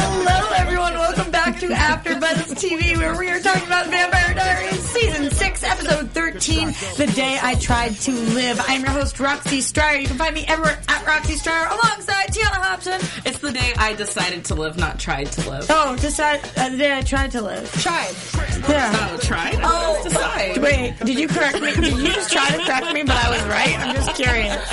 [0.00, 0.94] Hello, everyone.
[0.94, 6.10] Welcome back to AfterBuzz TV, where we are talking about Vampire Diaries Season 6, Episode
[6.12, 8.60] 13, The Day I Tried to Live.
[8.68, 9.96] I'm your host, Roxy Striar.
[9.98, 13.00] You can find me everywhere at Roxy Striar alongside Tiona Hobson.
[13.26, 15.66] It's the day I decided to live, not tried to live.
[15.68, 17.70] Oh, decide, uh, the day I tried to live.
[17.82, 18.14] Tried.
[18.68, 18.92] Yeah.
[18.94, 19.58] Oh, tried?
[19.62, 20.58] Oh, decide.
[20.58, 21.74] Wait, did you correct me?
[21.74, 23.78] Did you just try to correct me, but I was right?
[23.80, 24.68] I'm just curious.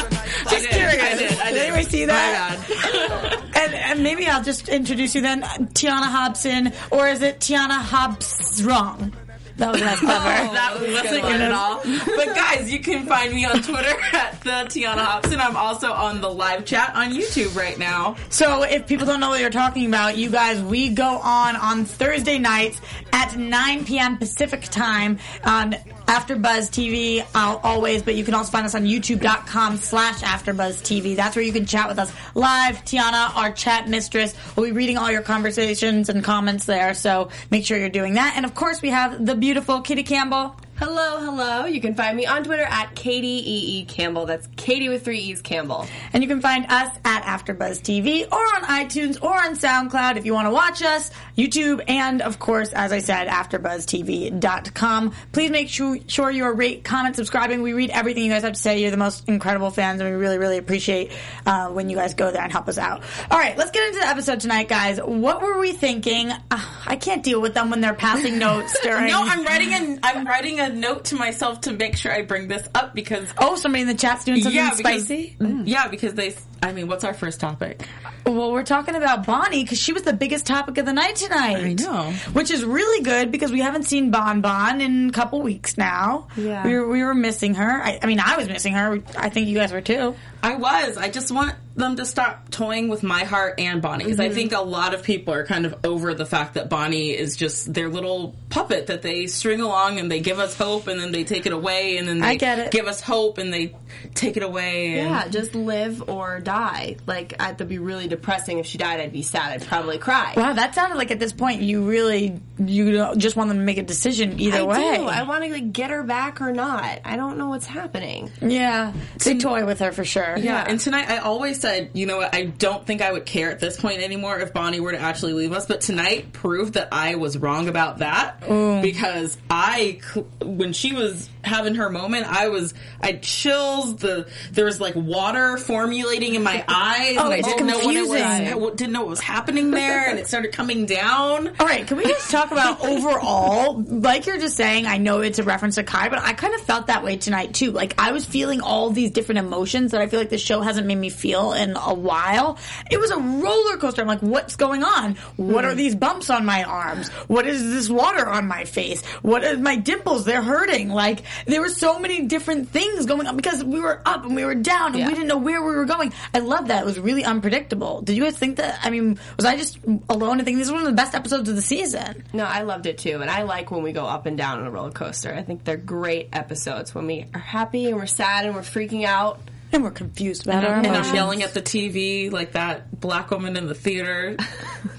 [0.49, 1.03] Just did, curious.
[1.03, 1.61] I did, I did.
[1.61, 2.59] anyone see that?
[2.69, 7.79] My And, and maybe I'll just introduce you then, Tiona Hobson, or is it Tiana
[7.79, 9.13] Hobbs wrong?
[9.57, 10.25] That was less clever.
[10.53, 11.81] that wasn't good at all.
[12.15, 15.39] But guys, you can find me on Twitter at the Tiona Hobson.
[15.39, 18.17] I'm also on the live chat on YouTube right now.
[18.29, 21.85] So if people don't know what you're talking about, you guys, we go on on
[21.85, 22.81] Thursday nights
[23.13, 24.17] at 9 p.m.
[24.17, 29.77] Pacific time on AfterBuzz TV uh, always, but you can also find us on YouTube.com
[29.77, 31.15] slash AfterBuzz TV.
[31.15, 32.77] That's where you can chat with us live.
[32.85, 36.93] Tiana, our chat mistress, will be reading all your conversations and comments there.
[36.93, 38.33] So make sure you're doing that.
[38.35, 40.55] And of course, we have the beautiful Katie Campbell.
[40.77, 41.63] Hello, hello.
[41.63, 43.79] You can find me on Twitter at Katie E.
[43.79, 43.85] E.
[43.85, 44.25] Campbell.
[44.25, 45.87] That's Katie with three E's Campbell.
[46.11, 50.25] And you can find us at AfterBuzz TV or on iTunes or on SoundCloud if
[50.25, 55.13] you want to watch us, YouTube, and of course, as I said, AfterBuzzTV.com.
[55.31, 57.61] Please make sure, sure you are rate, comment, subscribing.
[57.61, 58.81] We read everything you guys have to say.
[58.81, 61.13] You're the most incredible fans, and we really, really appreciate
[61.45, 63.01] uh, when you guys go there and help us out.
[63.31, 64.99] All right, let's get into the episode tonight, guys.
[64.99, 66.31] What were we thinking?
[66.31, 69.07] Uh, I can't deal with them when they're passing notes during.
[69.07, 72.47] No, I'm writing a I'm writing a note to myself to make sure I bring
[72.47, 75.35] this up because Oh, somebody in the chat's doing something yeah, because, spicy.
[75.39, 75.63] Mm.
[75.65, 76.35] yeah, because they.
[76.63, 77.87] I mean, what's our first topic?
[78.25, 81.57] Well, we're talking about Bonnie because she was the biggest topic of the night tonight.
[81.57, 82.11] I know.
[82.33, 86.27] Which is really good because we haven't seen Bon Bon in a couple weeks now.
[86.35, 86.65] Yeah.
[86.65, 87.83] We were, we were missing her.
[87.83, 88.99] I, I mean, I was missing her.
[89.15, 90.15] I think you guys were too.
[90.41, 90.97] I was.
[90.97, 94.31] I just want them to stop toying with my heart and Bonnie because Mm-hmm.
[94.31, 97.35] I think a lot of people are kind of over the fact that Bonnie is
[97.35, 101.11] just their little puppet that they string along and they give us hope and then
[101.11, 102.71] they take it away and then they I get it.
[102.71, 103.75] give us hope and they
[104.13, 104.99] take it away.
[104.99, 106.95] And Yeah, just live or die.
[107.05, 108.59] Like, that'd be really depressing.
[108.59, 109.51] If she died, I'd be sad.
[109.61, 110.33] I'd probably cry.
[110.37, 113.77] Wow, that sounded like at this point you really you just want them to make
[113.77, 114.97] a decision either I way.
[114.97, 115.03] do.
[115.07, 116.99] I want to like, get her back or not.
[117.03, 118.31] I don't know what's happening.
[118.41, 118.93] yeah,
[119.25, 120.37] they toy with her for sure.
[120.37, 123.49] Yeah, and tonight I always said, you know what, I don't think I would care
[123.49, 126.89] at this point anymore if Bonnie were to actually leave us, but tonight proved that
[126.91, 128.83] I was wrong about that mm.
[128.83, 129.99] because I,
[130.41, 135.57] when she was having her moment, I was, I chills, the, there was like water
[135.57, 138.21] formulating in my eyes Oh, and I didn't know what it was.
[138.21, 141.47] I didn't know what was happening there and it started coming down.
[141.59, 143.81] All right, can we just talk about overall?
[143.81, 146.61] Like you're just saying, I know it's a reference to Kai, but I kind of
[146.61, 147.71] felt that way tonight too.
[147.71, 150.85] Like I was feeling all these different emotions that I feel like the show hasn't
[150.85, 152.57] made me feel in a while.
[152.91, 154.01] It was a roller coaster.
[154.01, 155.15] I'm like, what's going on?
[155.37, 155.71] What Hmm.
[155.71, 157.09] are these bumps on my arms?
[157.27, 159.03] What is this water on my face?
[159.21, 160.25] What are my dimples?
[160.25, 160.89] They're hurting.
[160.89, 164.45] Like there were so many different things going on because we were up and we
[164.45, 165.07] were down and Yeah.
[165.07, 166.13] we didn't know where we were going.
[166.33, 166.81] I love that.
[166.83, 168.01] It was really unpredictable.
[168.01, 168.79] Did you guys think that?
[168.83, 169.77] I mean, was I just
[170.09, 172.23] alone and thinking this is one of the best episodes of the season?
[172.33, 173.21] No, I loved it too.
[173.21, 175.33] And I like when we go up and down on a roller coaster.
[175.33, 179.05] I think they're great episodes when we are happy and we're sad and we're freaking
[179.05, 179.39] out.
[179.75, 181.09] And we're confused about our And emotions.
[181.09, 184.37] I'm yelling at the TV like that black woman in the theater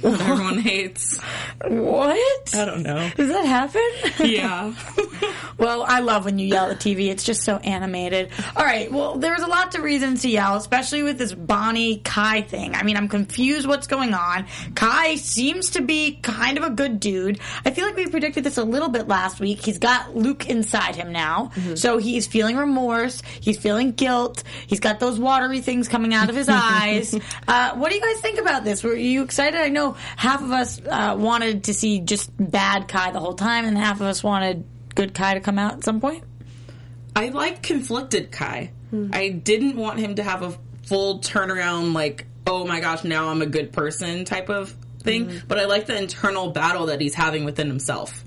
[0.02, 1.18] that everyone hates.
[1.66, 2.54] What?
[2.54, 3.10] I don't know.
[3.16, 4.28] Does that happen?
[4.28, 4.74] Yeah.
[5.58, 7.08] well, I love when you yell at TV.
[7.08, 8.30] It's just so animated.
[8.54, 8.92] All right.
[8.92, 12.74] Well, there's a lot of reasons to yell, especially with this Bonnie Kai thing.
[12.74, 14.46] I mean, I'm confused what's going on.
[14.74, 17.40] Kai seems to be kind of a good dude.
[17.64, 19.64] I feel like we predicted this a little bit last week.
[19.64, 21.50] He's got Luke inside him now.
[21.54, 21.76] Mm-hmm.
[21.76, 23.22] So he's feeling remorse.
[23.40, 24.44] He's feeling guilt.
[24.66, 27.14] He's got those watery things coming out of his eyes.
[27.46, 28.82] Uh, what do you guys think about this?
[28.84, 29.60] Were you excited?
[29.60, 33.64] I know half of us uh, wanted to see just bad Kai the whole time,
[33.64, 34.64] and half of us wanted
[34.94, 36.24] good Kai to come out at some point.
[37.14, 38.72] I like conflicted Kai.
[39.12, 43.42] I didn't want him to have a full turnaround, like, oh my gosh, now I'm
[43.42, 47.44] a good person type of thing, but I like the internal battle that he's having
[47.44, 48.24] within himself.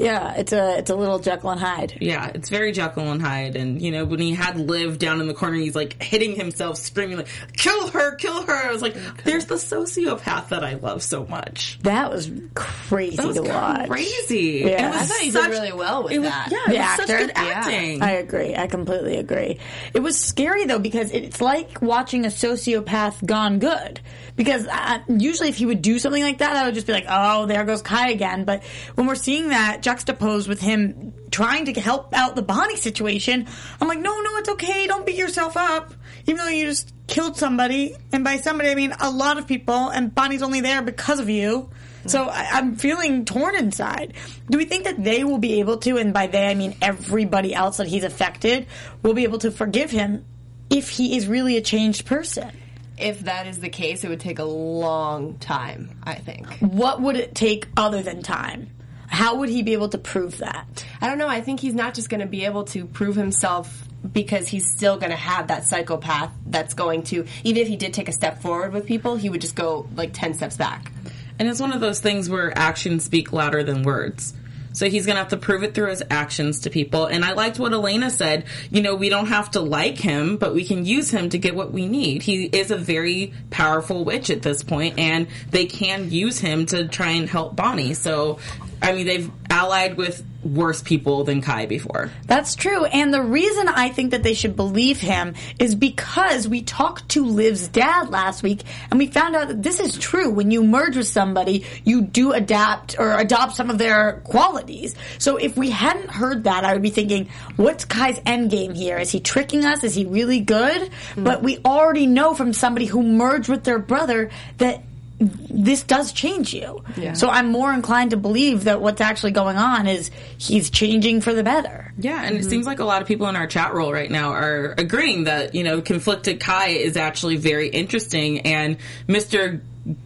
[0.00, 1.98] Yeah, it's a it's a little Jekyll and Hyde.
[2.00, 3.54] Yeah, it's very Jekyll and Hyde.
[3.56, 6.78] And, you know, when he had Liv down in the corner, he's like hitting himself,
[6.78, 8.52] screaming, like, kill her, kill her.
[8.54, 11.78] I was like, there's the sociopath that I love so much.
[11.82, 13.88] That was crazy That was to watch.
[13.88, 14.62] crazy.
[14.64, 14.88] Yeah.
[14.88, 16.48] It was I thought he did really well with it was, that.
[16.50, 17.18] Yeah, The it was such actor?
[17.18, 17.52] good Yeah.
[17.54, 18.02] acting.
[18.02, 18.56] I agree.
[18.56, 19.58] I completely agree.
[19.92, 24.00] It was scary though because it's like watching a sociopath gone good.
[24.36, 27.04] Because uh, usually if he would do something like that, I would just be like,
[27.08, 28.62] "Oh, there goes Kai again." But
[28.94, 33.46] when we're seeing that juxtaposed with him trying to help out the Bonnie situation,
[33.80, 34.86] I'm like, "No, no, it's okay.
[34.86, 35.92] Don't beat yourself up."
[36.26, 39.88] Even though you just killed somebody, and by somebody I mean a lot of people,
[39.88, 41.70] and Bonnie's only there because of you.
[42.06, 44.14] So I, I'm feeling torn inside.
[44.48, 47.52] Do we think that they will be able to, and by they I mean everybody
[47.52, 48.66] else that he's affected,
[49.02, 50.24] will be able to forgive him
[50.70, 52.52] if he is really a changed person?
[52.96, 56.46] If that is the case, it would take a long time, I think.
[56.60, 58.70] What would it take other than time?
[59.10, 60.84] How would he be able to prove that?
[61.00, 61.28] I don't know.
[61.28, 64.96] I think he's not just going to be able to prove himself because he's still
[64.98, 68.40] going to have that psychopath that's going to, even if he did take a step
[68.40, 70.92] forward with people, he would just go like 10 steps back.
[71.40, 74.32] And it's one of those things where actions speak louder than words.
[74.72, 77.06] So he's going to have to prove it through his actions to people.
[77.06, 78.44] And I liked what Elena said.
[78.70, 81.56] You know, we don't have to like him, but we can use him to get
[81.56, 82.22] what we need.
[82.22, 86.86] He is a very powerful witch at this point, and they can use him to
[86.86, 87.94] try and help Bonnie.
[87.94, 88.38] So,
[88.82, 92.10] I mean, they've allied with worse people than Kai before.
[92.26, 92.84] That's true.
[92.86, 97.26] And the reason I think that they should believe him is because we talked to
[97.26, 100.30] Liv's dad last week and we found out that this is true.
[100.30, 104.94] When you merge with somebody, you do adapt or adopt some of their qualities.
[105.18, 108.96] So if we hadn't heard that, I would be thinking, what's Kai's end game here?
[108.96, 109.84] Is he tricking us?
[109.84, 110.90] Is he really good?
[111.14, 111.24] Mm.
[111.24, 114.84] But we already know from somebody who merged with their brother that
[115.20, 116.82] this does change you.
[117.12, 121.34] So I'm more inclined to believe that what's actually going on is he's changing for
[121.34, 121.92] the better.
[121.98, 122.48] Yeah, and it mm-hmm.
[122.48, 125.54] seems like a lot of people in our chat roll right now are agreeing that,
[125.54, 128.40] you know, conflicted Kai is actually very interesting.
[128.40, 129.60] And Mr.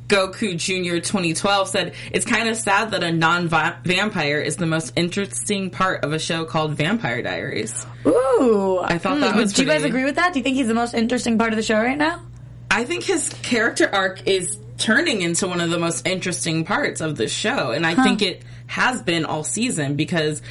[0.08, 0.96] Goku Jr.
[0.96, 6.04] 2012 said, it's kind of sad that a non vampire is the most interesting part
[6.04, 7.86] of a show called Vampire Diaries.
[8.04, 8.80] Ooh.
[8.82, 9.38] I thought that hmm.
[9.38, 10.32] was Do you guys agree with that?
[10.32, 12.20] Do you think he's the most interesting part of the show right now?
[12.68, 17.16] I think his character arc is turning into one of the most interesting parts of
[17.16, 17.70] the show.
[17.70, 20.42] And I think it has been all season because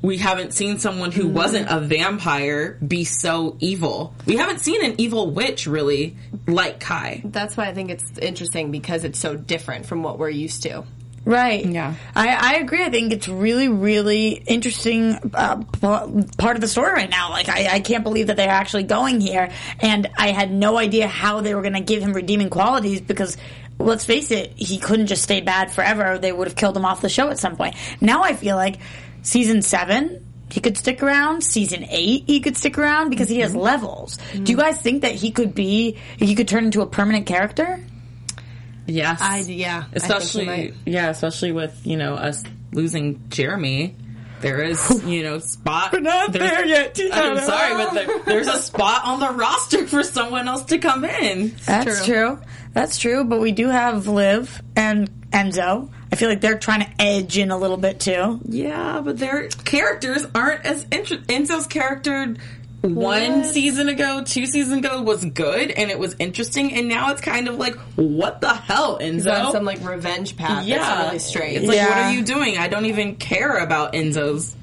[0.00, 1.34] we haven't seen someone who mm-hmm.
[1.34, 4.14] wasn't a vampire be so evil.
[4.26, 6.16] We haven't seen an evil witch really
[6.46, 7.22] like Kai.
[7.24, 10.84] That's why I think it's interesting because it's so different from what we're used to.
[11.24, 11.64] Right.
[11.66, 11.94] Yeah.
[12.16, 12.82] I, I agree.
[12.82, 17.30] I think it's really, really interesting uh, part of the story right now.
[17.30, 19.50] Like, I, I can't believe that they're actually going here.
[19.80, 23.36] And I had no idea how they were going to give him redeeming qualities because,
[23.78, 26.18] let's face it, he couldn't just stay bad forever.
[26.18, 27.74] They would have killed him off the show at some point.
[28.00, 28.78] Now I feel like
[29.20, 31.44] season seven, he could stick around.
[31.44, 34.18] Season eight, he could stick around because he has levels.
[34.32, 37.84] Do you guys think that he could be, he could turn into a permanent character?
[38.88, 39.20] Yes.
[39.20, 42.42] I- yeah, I think Especially, yeah, especially with, you know, us
[42.72, 43.94] losing Jeremy.
[44.40, 45.92] There is, you know, spot.
[45.92, 47.40] We're not there's- there yet, I'm Tiana.
[47.42, 51.54] sorry, but there, there's a spot on the roster for someone else to come in.
[51.66, 52.38] That's true.
[52.72, 53.24] That's true.
[53.24, 55.90] But we do have Liv and Enzo.
[56.12, 58.40] I feel like they're trying to edge in a little bit too.
[58.48, 61.26] Yeah, but their characters aren't as interesting.
[61.44, 62.34] Enzo's character
[62.82, 67.20] one season ago, two seasons ago was good and it was interesting, and now it's
[67.20, 69.52] kind of like, what the hell, He's on Enzo?
[69.52, 70.64] some like revenge path.
[70.64, 71.56] yeah, That's really strange.
[71.58, 72.56] It's like, what are you doing?
[72.58, 74.54] I don't even care about Enzo's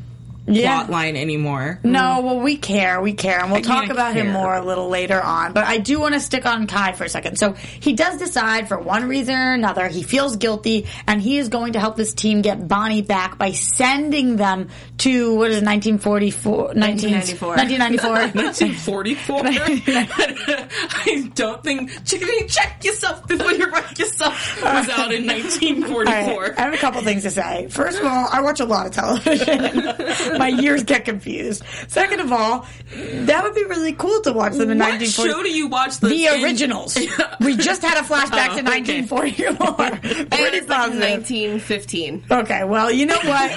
[0.47, 0.75] Yeah.
[0.77, 1.79] plot line anymore.
[1.83, 4.89] No, well, we care, we care, and we'll talk can't about him more a little
[4.89, 5.53] later on.
[5.53, 7.37] But I do want to stick on Kai for a second.
[7.37, 11.49] So he does decide, for one reason or another, he feels guilty, and he is
[11.49, 15.65] going to help this team get Bonnie back by sending them to what is it,
[15.65, 17.49] 1944, 1994.
[17.55, 18.11] 1994.
[18.43, 19.41] 1944.
[21.05, 26.03] I don't think chickadee check yourself before you wreck yourself was out in 1944.
[26.03, 27.67] right, I have a couple things to say.
[27.69, 30.35] First of all, I watch a lot of television.
[30.39, 31.63] My years get confused.
[31.88, 35.30] Second of all, that would be really cool to watch them in What 1940.
[35.32, 36.00] show do you watch?
[36.00, 36.98] The, The originals.
[37.39, 39.06] we just had a flashback Oh, to okay.
[39.08, 39.84] 1944.
[39.86, 40.01] And
[40.32, 41.01] Pretty like positive.
[41.01, 42.25] 1915.
[42.32, 43.56] Okay, well, you know what?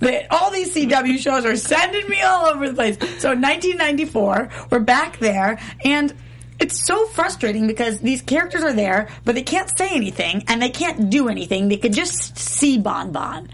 [0.00, 2.96] The- all these CW shows are sending me all over the place.
[3.20, 6.14] So, 1994, we're back there, and
[6.58, 10.70] it's so frustrating because these characters are there, but they can't say anything and they
[10.70, 11.68] can't do anything.
[11.68, 13.48] They could just see Bon Bon.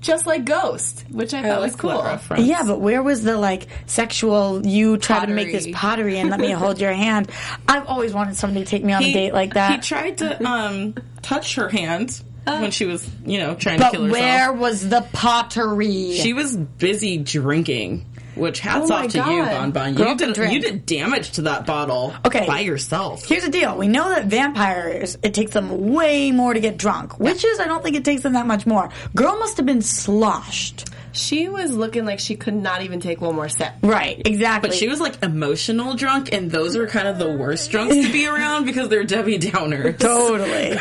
[0.00, 2.02] Just like Ghost, which I thought was cool.
[2.02, 2.44] reference.
[2.44, 4.66] Yeah, but where was the like sexual?
[4.66, 5.74] You try to make this Pottery.
[5.74, 7.30] pottery and let me hold your hand.
[7.68, 9.72] I've always wanted somebody to take me on a date like that.
[9.72, 13.96] He tried to um, touch her hand when she was, you know, trying but to
[13.96, 14.20] kill herself.
[14.20, 16.12] where was the pottery?
[16.14, 18.06] She was busy drinking.
[18.34, 19.72] Which oh hats Oh off to you, God.
[19.72, 20.08] Bon Bon.
[20.08, 22.46] You did you did damage to that bottle Okay.
[22.46, 23.24] by yourself.
[23.26, 23.76] Here's the deal.
[23.76, 27.18] We know that vampires, it takes them way more to get drunk.
[27.18, 28.90] Witches, I don't think it takes them that much more.
[29.14, 30.88] Girl must have been sloshed.
[31.12, 33.72] She was looking like she could not even take one more sip.
[33.82, 34.68] Right, exactly.
[34.70, 38.12] But she was like emotional drunk, and those are kind of the worst drunks to
[38.12, 39.98] be around because they're Debbie Downers.
[39.98, 40.78] Totally.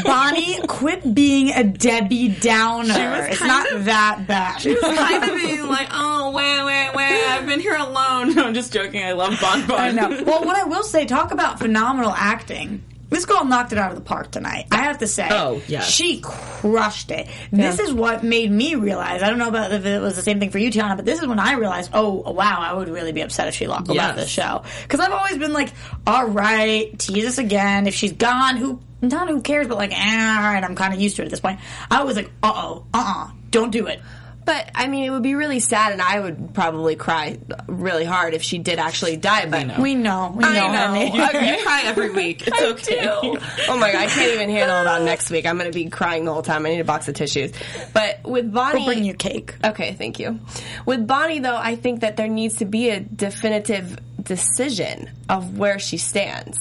[0.04, 2.86] Bonnie, quit being a Debbie Downer.
[3.18, 4.64] was It's not of- that bad.
[4.64, 8.34] It's kind of being like, oh, wait, wait, wait, I've been here alone.
[8.34, 9.02] No, I'm just joking.
[9.04, 9.78] I love Bon Bon.
[9.80, 10.08] I know.
[10.26, 12.82] Well, what I will say, talk about phenomenal acting.
[13.10, 14.66] This girl knocked it out of the park tonight.
[14.72, 15.28] I have to say.
[15.30, 15.88] Oh, yes.
[15.88, 17.28] She crushed it.
[17.52, 19.22] This is what made me realize.
[19.22, 21.20] I don't know about if it was the same thing for you, Tiana, but this
[21.20, 23.96] is when I realized, oh, wow, I would really be upset if she lost Yes.
[23.96, 24.64] left this show.
[24.82, 25.72] Because I've always been like,
[26.06, 27.86] all right, tease us again.
[27.86, 31.00] If she's gone, who, not who cares, but like, eh, all right, I'm kind of
[31.00, 31.60] used to it at this point.
[31.90, 34.00] I was like, uh oh, uh uh, don't do it.
[34.44, 38.34] But I mean, it would be really sad, and I would probably cry really hard
[38.34, 39.46] if she did actually die.
[39.46, 39.80] But know.
[39.80, 40.32] We know.
[40.36, 40.86] We know, I know.
[40.86, 41.16] honey.
[41.16, 42.46] You, you cry every week.
[42.46, 43.06] It's okay.
[43.08, 45.46] oh my god, I can't even handle it on next week.
[45.46, 46.66] I'm going to be crying the whole time.
[46.66, 47.52] I need a box of tissues.
[47.94, 49.54] But with Bonnie, We'll bring you cake.
[49.64, 50.38] Okay, thank you.
[50.84, 55.78] With Bonnie, though, I think that there needs to be a definitive decision of where
[55.78, 56.58] she stands.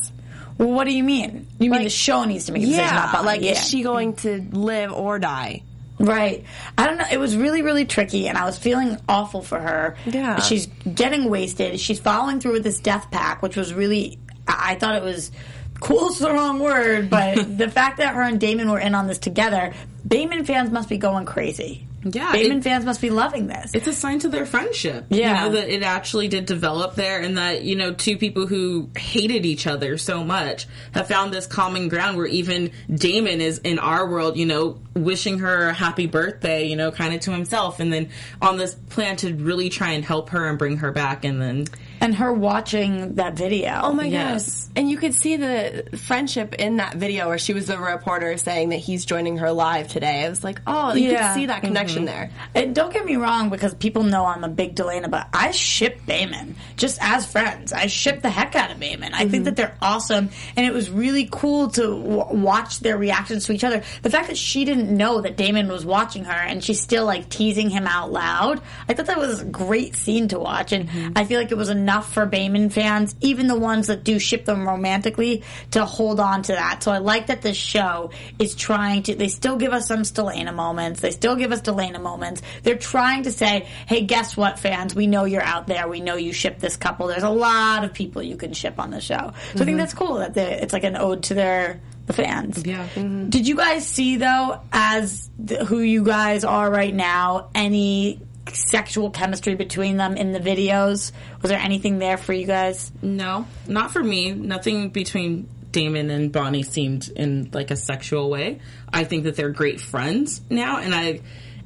[0.58, 1.48] Well, what do you mean?
[1.60, 3.26] You mean the show needs to make a decision, not Yeah, Bonnie.
[3.26, 3.52] like yeah.
[3.52, 5.64] is she going to live or die?
[6.00, 6.44] Right.
[6.78, 7.06] I don't know.
[7.12, 9.96] It was really, really tricky, and I was feeling awful for her.
[10.06, 10.40] Yeah.
[10.42, 11.80] She's getting wasted.
[11.80, 14.20] She's following through with this death pack, which was really.
[14.48, 15.32] I I thought it was.
[15.80, 19.18] Cool's the wrong word, but the fact that her and Damon were in on this
[19.18, 19.74] together,
[20.08, 21.86] Damon fans must be going crazy.
[22.04, 23.72] Yeah, Damon it- fans must be loving this.
[23.74, 25.06] it's a sign to their friendship.
[25.10, 25.46] Yeah.
[25.46, 28.90] You know, that it actually did develop there and that, you know, two people who
[28.98, 33.80] hated each other so much have found this common ground where even Damon is in
[33.80, 37.80] our world, you know, wishing her a happy birthday, you know, kind of to himself.
[37.80, 38.10] And then
[38.42, 41.24] on this plan to really try and help her and bring her back.
[41.26, 41.66] And then,
[42.04, 43.80] and her watching that video.
[43.82, 44.68] Oh my Yes.
[44.68, 44.74] gosh.
[44.76, 48.70] And you could see the friendship in that video where she was the reporter saying
[48.70, 50.26] that he's joining her live today.
[50.26, 51.30] I was like, oh, you Yeah.
[51.30, 52.06] could see that connection mm-hmm.
[52.06, 52.32] there.
[52.56, 56.02] And don't get me wrong, because people know I'm a big Delena, but I ship
[56.06, 57.72] Bamon just as friends.
[57.72, 59.14] I ship the heck out of Bamon.
[59.14, 59.44] I think mm-hmm.
[59.46, 63.64] that they're awesome, and it was really cool to w- watch their reactions to each
[63.64, 63.82] other.
[64.02, 67.30] The fact that she didn't know that Damon was watching her, and she's still like
[67.30, 68.62] teasing him out loud.
[68.90, 71.14] I thought that was a great scene to watch, and mm-hmm.
[71.16, 74.46] I feel like it was enough for Bamon fans, even the ones that do ship
[74.46, 76.82] them romantically, to hold on to that.
[76.84, 79.16] So I like that this show is trying to.
[79.16, 81.02] They still give us some Stelena moments.
[81.02, 82.42] They still give us Delena moments.
[82.64, 84.96] They're trying to say, "Hey, guess what, fans?
[84.96, 85.88] We know you're out there.
[85.88, 87.08] We know you ship this couple.
[87.08, 89.78] There's a lot of people you can ship on the show." So I think mm-hmm.
[89.78, 92.64] that's cool that they, it's like an ode to their the fans.
[92.66, 92.88] Yeah.
[92.96, 93.30] Mm-hmm.
[93.30, 98.20] Did you guys see though, as th- who you guys are right now, any
[98.52, 101.12] sexual chemistry between them in the videos?
[101.42, 102.92] Was there anything there for you guys?
[103.02, 104.32] no, not for me.
[104.32, 108.60] Nothing between Damon and Bonnie seemed in like a sexual way.
[108.92, 111.22] I think that they're great friends now, and I.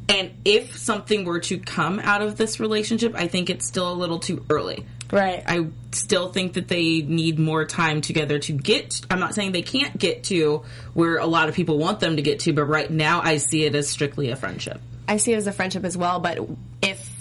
[0.09, 3.93] And if something were to come out of this relationship, I think it's still a
[3.93, 4.85] little too early.
[5.11, 5.43] Right.
[5.45, 9.01] I still think that they need more time together to get.
[9.09, 12.21] I'm not saying they can't get to where a lot of people want them to
[12.21, 14.79] get to, but right now I see it as strictly a friendship.
[15.07, 16.39] I see it as a friendship as well, but
[16.81, 17.13] if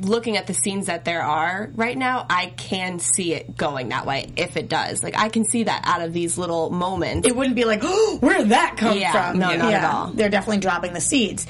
[0.00, 4.06] looking at the scenes that there are right now, I can see it going that
[4.06, 5.02] way if it does.
[5.04, 7.28] Like I can see that out of these little moments.
[7.28, 9.38] it wouldn't be like, oh, where did that come Yeah, from?
[9.38, 10.06] no, not at all.
[10.08, 11.46] They're definitely dropping the seeds.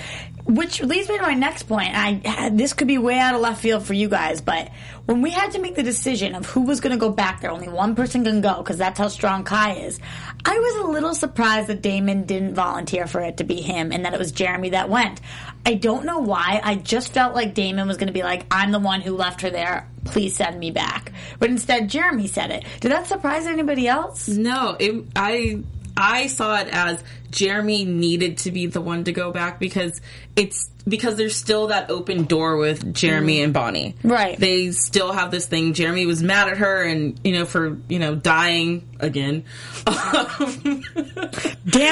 [0.46, 1.92] Which leads me to my next point.
[1.94, 4.70] I this could be way out of left field for you guys, but
[5.06, 7.50] when we had to make the decision of who was going to go back there,
[7.50, 9.98] only one person can go because that's how strong Kai is.
[10.44, 14.04] I was a little surprised that Damon didn't volunteer for it to be him, and
[14.04, 15.22] that it was Jeremy that went.
[15.66, 16.60] I don't know why.
[16.62, 19.40] I just felt like Damon was going to be like, "I'm the one who left
[19.40, 19.88] her there.
[20.04, 22.64] Please send me back." But instead, Jeremy said it.
[22.80, 24.28] Did that surprise anybody else?
[24.28, 25.62] No, it, I
[25.96, 30.00] I saw it as Jeremy needed to be the one to go back because
[30.36, 33.44] it's because there's still that open door with Jeremy mm-hmm.
[33.44, 33.94] and Bonnie.
[34.02, 34.38] Right.
[34.38, 35.72] They still have this thing.
[35.72, 39.44] Jeremy was mad at her and you know for you know dying again.
[39.86, 40.82] Damn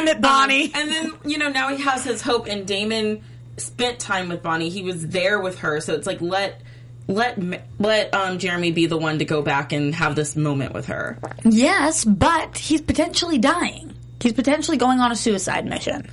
[0.09, 0.73] it, um, Bonnie.
[0.75, 3.23] and then you know now he has his hope and Damon
[3.57, 4.69] spent time with Bonnie.
[4.71, 6.61] He was there with her, so it's like let
[7.09, 7.39] let
[7.79, 11.19] let um Jeremy be the one to go back and have this moment with her.
[11.45, 13.95] Yes, but he's potentially dying.
[14.21, 16.09] He's potentially going on a suicide mission.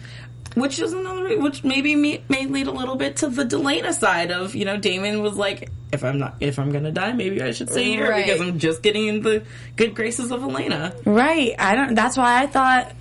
[0.56, 4.32] which is another, which maybe may, may lead a little bit to the Delena side
[4.32, 7.52] of you know Damon was like, if I'm not, if I'm gonna die, maybe I
[7.52, 8.26] should stay here Right.
[8.26, 9.44] because I'm just getting in the
[9.76, 10.94] good graces of Elena.
[11.06, 11.54] Right.
[11.60, 11.94] I don't.
[11.94, 12.94] That's why I thought.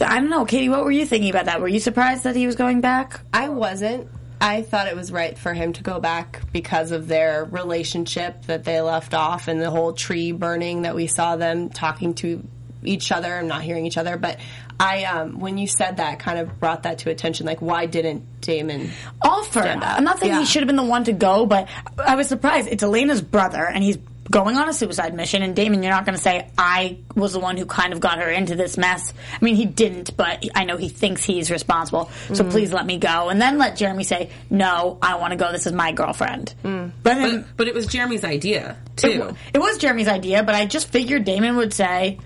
[0.00, 0.68] I don't know, Katie.
[0.68, 1.60] What were you thinking about that?
[1.60, 3.20] Were you surprised that he was going back?
[3.32, 4.08] I wasn't.
[4.40, 8.64] I thought it was right for him to go back because of their relationship that
[8.64, 12.42] they left off and the whole tree burning that we saw them talking to
[12.82, 14.16] each other and not hearing each other.
[14.16, 14.40] But
[14.80, 17.46] I, um, when you said that, kind of brought that to attention.
[17.46, 18.90] Like, why didn't Damon?
[19.22, 19.60] offer.
[19.60, 20.40] I'm not saying Yeah.
[20.40, 21.68] he should have been the one to go, but
[22.04, 22.66] I was surprised.
[22.66, 23.98] It's Elena's brother, and he's
[24.32, 25.42] going on a suicide mission.
[25.42, 28.18] And Damon, you're not going to say I was the one who kind of got
[28.18, 29.12] her into this mess.
[29.34, 32.10] I mean, he didn't, but I know he thinks he's responsible.
[32.32, 32.50] So mm.
[32.50, 35.52] please let me go, and then let Jeremy say, "No, I want to go.
[35.52, 36.90] This is my girlfriend." Mm.
[37.02, 39.20] But, then, But but it was Jeremy's idea it, too.
[39.20, 42.18] wa- it was Jeremy's idea, but I just figured Damon would say.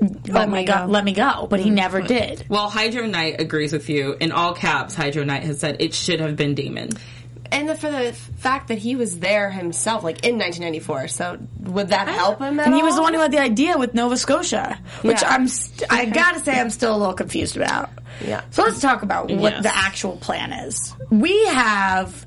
[0.00, 1.48] oh my god, go." let me go.
[1.50, 1.74] But he mm.
[1.74, 2.46] never did.
[2.48, 4.16] well, Hydro Knight agrees with you.
[4.20, 6.90] In all caps, Hydro Knight has said it should have been Damon.
[7.52, 11.08] And the, for the fact that he was there himself, like in 1994.
[11.08, 12.58] So would that help him?
[12.58, 15.28] At And he was the one who had the idea with Nova Scotia, which Yeah.
[15.28, 17.90] I'm, st- I gotta say, I'm still a little confused about.
[18.26, 18.42] Yeah.
[18.50, 19.62] So let's talk about what Yes.
[19.62, 20.94] the actual plan is.
[21.10, 22.26] We have,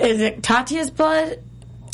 [0.00, 1.38] is it Katya's blood?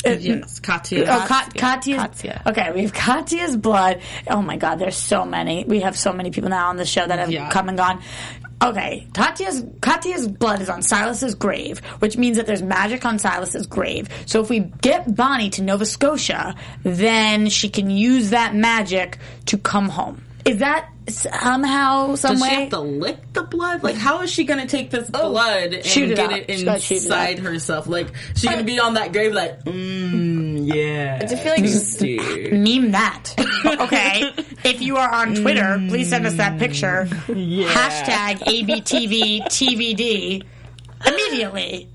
[0.05, 1.05] Uh, Yes, Katya.
[1.09, 1.97] Oh, Ka- Katya's.
[1.99, 2.41] Katya.
[2.45, 4.01] Okay, we have Katya's blood.
[4.29, 5.65] Oh my God, there's so many.
[5.65, 7.49] We have so many people now on the show that have Yeah.
[7.49, 8.01] come and gone.
[8.65, 13.67] Okay, Katya's Katya's blood is on Silas's grave, which means that there's magic on Silas's
[13.67, 14.09] grave.
[14.25, 19.59] So if we get Bonnie to Nova Scotia, then she can use that magic to
[19.59, 20.24] come home.
[20.45, 22.49] Is that somehow, some Does way?
[22.49, 23.81] she have to lick the blood?
[23.81, 26.37] Like, how is she going to take this oh, blood and Shoot it get out.
[26.37, 27.87] it shoot it inside herself?
[27.87, 31.19] Like, she's going to be on that grave, like, mmm, yeah.
[31.19, 31.65] I feel like
[31.97, 32.53] Dude.
[32.53, 33.33] meme that.
[33.65, 34.31] Okay.
[34.63, 35.89] if you are on Twitter, mm.
[35.89, 37.07] please send us that picture.
[37.27, 37.67] Yeah.
[37.67, 38.37] Hashtag
[39.47, 40.43] ABTVTVD
[41.07, 41.89] immediately.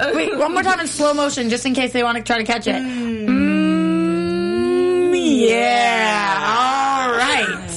[0.00, 2.44] Wait, one more time in slow motion just in case they want to try to
[2.44, 2.76] catch it.
[2.76, 3.60] Mm, mm
[5.48, 7.06] yeah.
[7.06, 7.69] All right.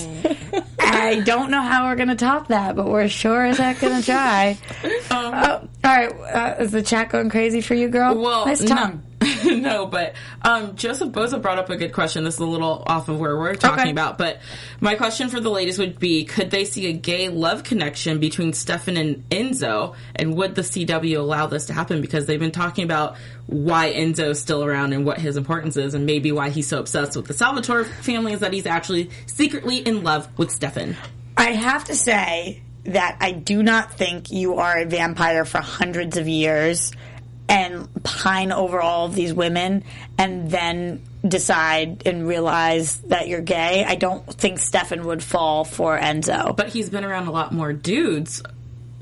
[0.83, 3.99] I don't know how we're going to top that, but we're sure as heck going
[4.01, 4.57] to try.
[5.11, 6.11] Um, Oh, all right.
[6.11, 8.15] Uh, is the chat going crazy for you, girl?
[8.19, 9.03] Well, nice tongue.
[9.03, 9.12] No,
[9.45, 12.23] no, but um, Joseph Boza brought up a good question.
[12.23, 13.91] This is a little off of where we're talking Okay.
[13.91, 14.39] about, but
[14.81, 18.53] my question for the ladies would be: Could they see a gay love connection between
[18.53, 22.01] Stefan and Enzo, and would the CW allow this to happen?
[22.01, 23.15] Because they've been talking about
[23.47, 27.15] why Enzo's still around and what his importance is, and maybe why he's so obsessed
[27.15, 30.95] with the Salvatore family is that he's actually secretly in love with Stefan.
[31.37, 36.17] I have to say that I do not think you are a vampire for hundreds
[36.17, 36.91] of years
[37.49, 39.83] and pine over all of these women
[40.17, 43.83] and then decide and realize that you're gay.
[43.87, 46.55] I don't think Stefan would fall for Enzo.
[46.55, 48.41] But he's been around a lot more dudes.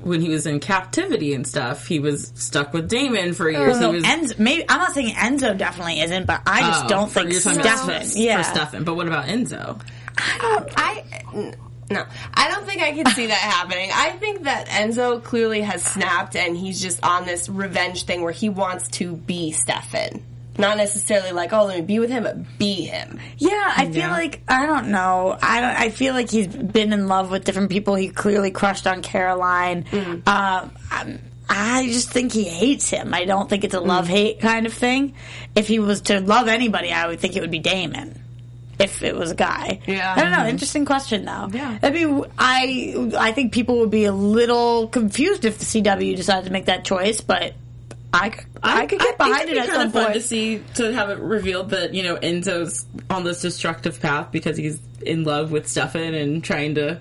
[0.00, 3.78] When he was in captivity and stuff, he was stuck with Damon for years.
[3.78, 6.88] so he was Enzo, maybe I'm not saying Enzo definitely isn't, but I just Oh,
[6.88, 8.06] don't think you're talking about Stefan.
[8.08, 8.82] for- Yeah, for Stefan.
[8.84, 9.80] But what about Enzo?
[10.18, 11.54] I n-
[11.90, 13.90] no, I don't think I can see that happening.
[13.92, 18.32] I think that Enzo clearly has snapped, and he's just on this revenge thing where
[18.32, 20.24] he wants to be Stefan.
[20.58, 23.18] Not necessarily like, oh, let me be with him, but be him.
[23.38, 25.36] Yeah, I feel like I don't know.
[25.40, 27.94] I don't, I feel like he's been in love with different people.
[27.94, 29.84] He clearly crushed on Caroline.
[29.84, 30.28] Mm-hmm.
[30.28, 31.20] Um, I'm-
[31.54, 33.12] I just think he hates him.
[33.12, 35.14] I don't think it's a love hate kind of thing.
[35.54, 38.21] If he was to love anybody, I would think it would be Damon.
[38.82, 40.14] If it was a guy, Yeah.
[40.16, 40.38] I don't know.
[40.38, 40.48] Mm-hmm.
[40.48, 41.48] Interesting question, though.
[41.52, 41.78] Yeah.
[41.82, 46.46] I mean, I I think people would be a little confused if the CW decided
[46.46, 47.54] to make that choice, but
[48.14, 50.14] I could I, could get behind it it'd at be some kinda fun point.
[50.14, 54.56] to see to have it revealed that you know Enzo's on this destructive path because
[54.56, 57.00] he's in love with Stefan and trying to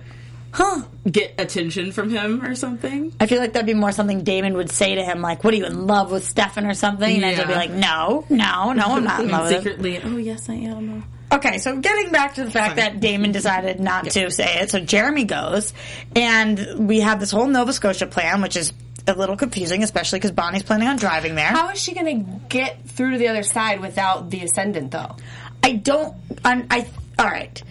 [0.54, 0.82] Huh.
[1.10, 3.13] get attention from him or something.
[3.22, 5.58] I feel like that'd be more something Damon would say to him, like, "What are
[5.58, 8.84] you in love with Stefan or something?" And Enzo would be like, "No, no, no,
[8.84, 11.06] I'm not in love with him." Secretly, oh yes, I am.
[11.32, 14.80] Okay, so getting back to the fact that Damon decided not to say it, so
[14.80, 15.74] Jeremy goes,
[16.15, 18.74] and we have this whole Nova Scotia plan, which is
[19.08, 21.48] a little confusing, especially because Bonnie's planning on driving there.
[21.48, 25.15] How is she going to get through to the other side without the ascendant, though?
[25.63, 26.15] I don't.
[26.44, 27.62] I, I all right.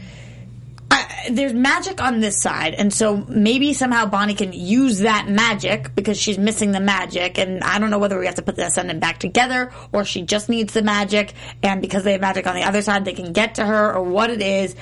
[1.30, 6.18] There's magic on this side, and so maybe somehow Bonnie can use that magic because
[6.18, 9.00] she's missing the magic, and I don't know whether we have to put the ascendant
[9.00, 12.62] back together or she just needs the magic, and because they have magic on the
[12.62, 14.74] other side, they can get to her or what it is.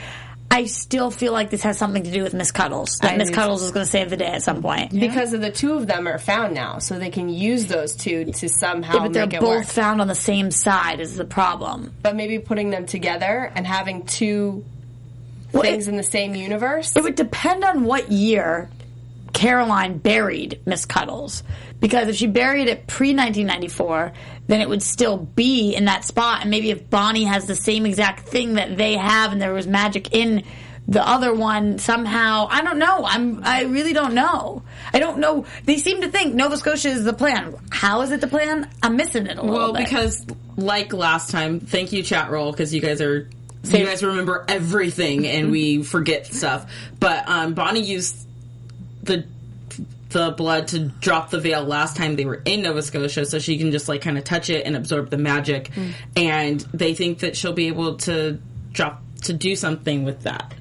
[0.51, 2.99] I still feel like this has something to do with Miss Cuddles.
[3.01, 4.99] That I Miss Cuddles is going to save the day at some point.
[4.99, 8.25] Because of the two of them are found now, so they can use those two
[8.33, 9.67] to somehow Yeah, but they're make it both work.
[9.67, 11.93] found on the same side is the problem.
[12.03, 14.65] But maybe putting them together and having two
[15.59, 16.95] Well, things it- in the same universe.
[16.97, 18.71] It would depend on what year
[19.33, 21.43] Caroline buried Miss Cuddles.
[21.81, 24.13] Because if she buried it pre 1994,
[24.49, 26.41] then it would still be in that spot.
[26.41, 29.67] And maybe if Bonnie has the same exact thing that they have and there was
[29.67, 30.43] magic in
[30.89, 33.05] the other one somehow, I don't know.
[33.05, 34.63] I'm, I really don't know.
[34.93, 35.45] I don't know.
[35.65, 37.55] They seem to think Nova Scotia is the plan.
[37.71, 38.69] How is it the plan?
[38.83, 39.53] I'm missing it a little bit.
[39.53, 39.85] Well, bit.
[39.85, 43.29] because like last time, thank you, chat roll, because you guys are
[43.63, 43.81] Same.
[43.81, 46.71] you guys remember everything and we forget stuff.
[46.99, 48.27] But um, Bonnie used
[49.03, 49.25] the
[50.11, 53.59] the blood to drop the veil last time they were in Nova Scotia, so she
[53.59, 55.71] can just like kind of touch it and absorb the magic.
[56.17, 58.39] And they think that she'll be able to
[58.73, 60.55] drop to do something with that.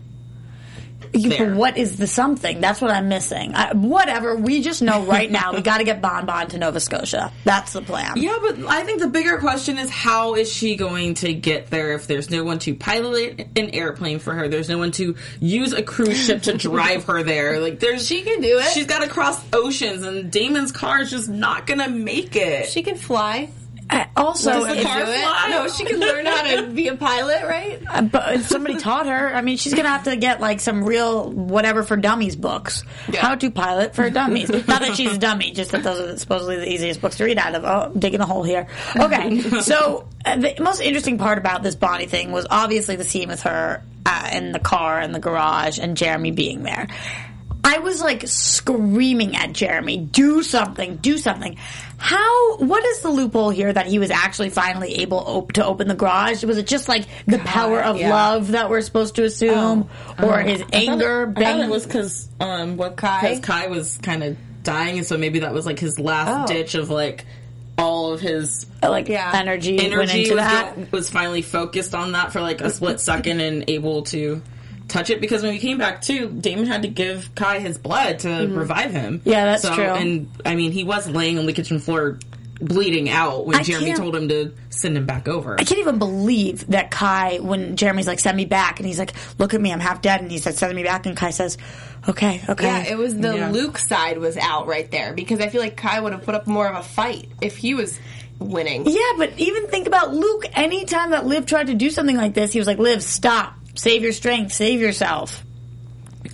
[1.13, 1.55] You- there.
[1.55, 2.59] what is the something?
[2.59, 3.53] That's what I'm missing.
[3.55, 4.35] I, whatever.
[4.35, 7.31] We just know right now we got to get Bon Bon to Nova Scotia.
[7.43, 8.13] That's the plan.
[8.17, 11.93] Yeah, but I think the bigger question is how is she going to get there
[11.93, 14.47] if there's no one to pilot an airplane for her?
[14.47, 17.59] There's no one to use a cruise ship to drive her there.
[17.59, 18.65] Like there's She can do it.
[18.71, 22.69] She's got to cross oceans, and Damon's car is just not gonna make it.
[22.69, 23.49] She can fly.
[24.17, 25.47] Also, Does the car fly?
[25.49, 27.81] No, she can learn how to be a pilot, right?
[27.87, 29.33] Uh, but if somebody taught her.
[29.33, 32.83] I mean, she's gonna have to get like some real whatever for dummies books.
[33.11, 33.21] Yeah.
[33.21, 34.49] How to pilot for dummies.
[34.49, 37.37] Not that she's a dummy, just that those are supposedly the easiest books to read
[37.37, 37.63] out of.
[37.63, 38.67] Oh, digging a hole here.
[38.95, 43.29] Okay, so uh, the most interesting part about this Bonnie thing was obviously the scene
[43.29, 46.87] with her uh, in the car in the garage and Jeremy being there.
[47.67, 51.57] I was like screaming at Jeremy, do something, do something.
[51.97, 55.89] How, what is the loophole here that he was actually finally able op- to open
[55.89, 56.45] the garage?
[56.45, 58.09] Was it just like the power of yeah.
[58.09, 59.89] love that we're supposed to assume?
[60.23, 61.33] or his anger?
[61.35, 63.21] I thought it was because um, what Kai?
[63.21, 66.53] because Kai was kind of dying, and so maybe that was like his last Oh.
[66.53, 67.25] ditch of like
[67.77, 69.31] all of his like Yeah.
[69.35, 70.91] energy, went energy into was, that.
[70.93, 74.41] was finally focused on that for like a split second and able to
[74.87, 78.19] touch it because when we came back too, Damon had to give Kai his blood
[78.19, 78.57] to mm-hmm.
[78.57, 79.21] revive him.
[79.25, 79.83] Yeah, that's so, true.
[79.83, 82.19] And I mean, he was laying on the kitchen floor
[82.59, 85.59] bleeding out when I Jeremy told him to send him back over.
[85.59, 89.13] I can't even believe that Kai, when Jeremy's like, send me back, and he's like,
[89.37, 91.57] look at me, I'm half dead, and he said, send me back, and Kai says,
[92.07, 92.65] okay, okay.
[92.65, 93.51] Yeah, it was the Yeah.
[93.51, 96.47] Luke side was out right there because I feel like Kai would have put up
[96.47, 97.99] more of a fight if he was
[98.39, 98.85] winning.
[98.85, 100.45] Yeah, but even think about Luke.
[100.53, 103.55] Anytime that Liv tried to do something like this, he was like, Liv, stop.
[103.77, 104.53] Save your strength.
[104.53, 105.43] Save yourself.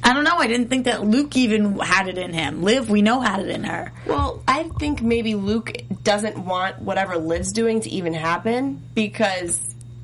[0.04, 0.38] I don't know.
[0.38, 2.64] I didn't think that Luke even had it in him.
[2.64, 3.92] Liv, we know had it in her.
[4.08, 5.72] Well, I think maybe Luke
[6.04, 9.62] doesn't want whatever Liv's doing to even happen because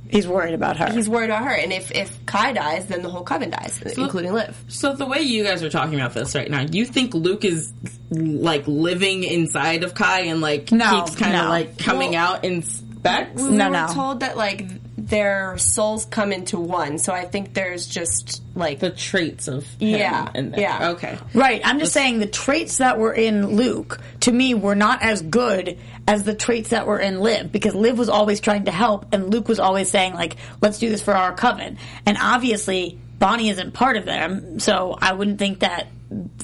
[0.09, 0.91] He's worried about her.
[0.91, 1.53] he's worried about her.
[1.53, 4.57] And if, if Kai dies, then the whole coven dies, including Liv.
[4.67, 7.71] So the way you guys are talking about this right now, you think Luke is
[8.09, 11.49] like living inside of Kai and like No, keeps kind of no.
[11.49, 13.41] like coming Well- out in specs?
[13.41, 13.87] We No, were no.
[13.93, 14.65] told that like
[15.09, 19.99] their souls come into one, so I think there's just like the traits of him
[19.99, 20.59] Yeah, in there.
[20.59, 20.89] yeah.
[20.91, 21.17] Okay.
[21.33, 21.61] Right.
[21.63, 25.77] I'm just saying the traits that were in Luke, to me, were not as good
[26.07, 29.29] as the traits that were in Liv, because Liv was always trying to help, and
[29.31, 31.77] Luke was always saying, like, let's do this for our coven.
[32.05, 35.87] And obviously, Bonnie isn't part of them, so I wouldn't think that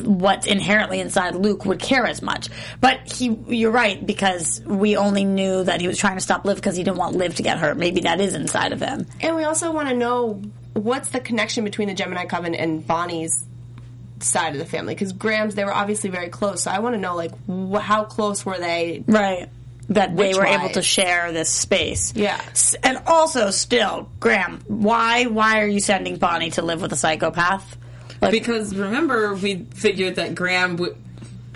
[0.01, 2.49] what's inherently inside Luke would care as much.
[2.81, 6.57] But he, you're right, because we only knew that he was trying to stop Liv
[6.57, 7.77] because he didn't want Liv to get hurt.
[7.77, 9.07] Maybe that is inside of him.
[9.21, 10.41] And we also want to know
[10.73, 13.43] what's the connection between the Gemini Coven and Bonnie's
[14.19, 16.63] side of the family because Grams's they were obviously very close.
[16.63, 19.03] So I want to know like wh- how close were they?
[19.07, 19.49] Right.
[19.89, 20.59] That they were wise?
[20.61, 22.13] able to share this space.
[22.15, 22.41] Yeah.
[22.51, 26.95] S- And also, still, Graham, why why are you sending Bonnie to live with a
[26.95, 27.77] psychopath?
[28.25, 30.95] Like, Because remember, we figured that Grams w-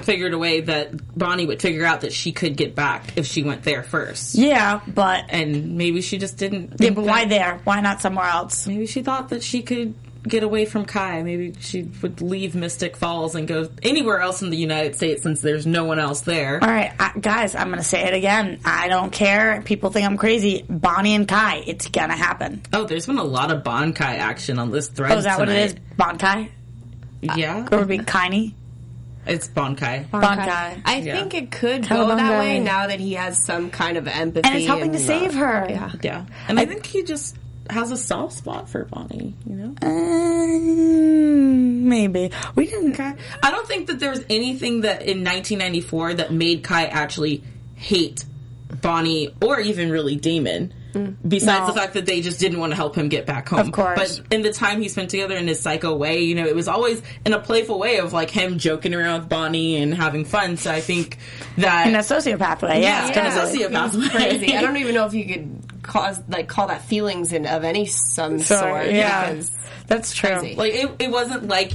[0.01, 3.43] figured a way that Bonnie would figure out that she could get back if she
[3.43, 4.35] went there first.
[4.35, 6.75] yeah, but And maybe she just didn't.
[6.79, 7.59] yeah, but why there?
[7.65, 8.65] Why not somewhere else?
[8.65, 9.93] Maybe she thought that she could
[10.27, 11.21] get away from Kai.
[11.23, 15.39] Maybe she would leave Mystic Falls and go anywhere else in the United States since
[15.41, 16.59] there's no one else there.
[16.61, 18.59] All right, I, guys, I'm going to say it again.
[18.65, 19.61] I don't care.
[19.65, 20.65] People think I'm crazy.
[20.69, 22.61] Bonnie and Kai, it's going to happen.
[22.73, 25.11] Oh, there's been a lot of Bonkai action on this thread.
[25.13, 25.75] Oh, is that what it is?
[25.97, 26.49] Bonkai?
[27.21, 28.53] Yeah, Or would be Kaini?
[29.25, 30.07] it's Bonkai.
[30.09, 30.21] Bonkai.
[30.21, 30.81] Bonkai.
[30.85, 31.15] I Yeah.
[31.17, 34.47] think it could go that way now that he has some kind of empathy.
[34.47, 35.67] And it's helping to uh, save her.
[35.69, 35.91] Yeah.
[36.01, 37.35] Yeah, and I think he just
[37.69, 39.35] has a soft spot for Bonnie.
[39.47, 39.75] You know.
[40.49, 42.31] Um, maybe.
[42.55, 42.99] We didn't.
[42.99, 47.43] I don't think that there was anything that in 1994 that made Kai actually
[47.75, 48.25] hate
[48.81, 50.73] Bonnie or even really Damon.
[50.93, 51.15] Mm.
[51.27, 51.67] Besides No.
[51.67, 53.59] the fact that they just didn't want to help him get back home.
[53.59, 54.19] Of course.
[54.19, 56.67] But in the time he spent together in his psycho way, you know, it was
[56.67, 60.57] always in a playful way of like him joking around with Bonnie and having fun.
[60.57, 61.17] So I think
[61.57, 61.87] that.
[61.87, 63.05] In a sociopath way, yeah.
[63.05, 63.67] Yeah, it's kinda yeah.
[63.89, 64.55] sociopath crazy.
[64.55, 67.85] I don't even know if you could cause like call that feelings in of any
[67.85, 68.87] some So, sort.
[68.91, 69.39] yeah.
[69.87, 70.37] That's true.
[70.39, 70.55] Crazy.
[70.55, 71.73] like it, it wasn't like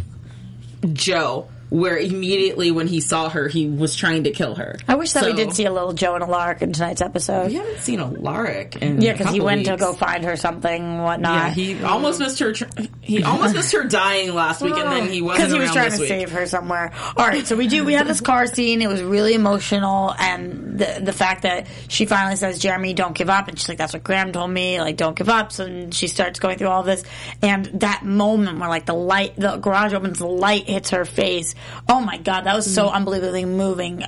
[0.92, 4.76] Jo where immediately when he saw her, he was trying to kill her.
[4.86, 7.48] I wish that we did see a little Jo and Alaric in tonight's episode.
[7.48, 11.34] We haven't seen Alaric in Yeah, because he went to go find her something, whatnot.
[11.34, 12.52] Yeah, he almost missed her.
[12.52, 12.64] Tr-
[13.04, 15.90] he almost missed her dying last week, and then he wasn't because he was trying
[15.92, 16.08] to week.
[16.08, 16.92] save her somewhere.
[17.16, 17.84] All right, so we do.
[17.84, 18.82] We have this car scene.
[18.82, 23.30] It was really emotional, and the the fact that she finally says, "Jeremy, don't give
[23.30, 24.80] up," and she's like, "That's what Grams told me.
[24.80, 27.04] Like, don't give up." So she starts going through all this,
[27.42, 31.54] and that moment where like the light, the garage opens, the light hits her face.
[31.88, 32.96] Oh my god, that was so mm-hmm.
[32.96, 34.02] unbelievably moving,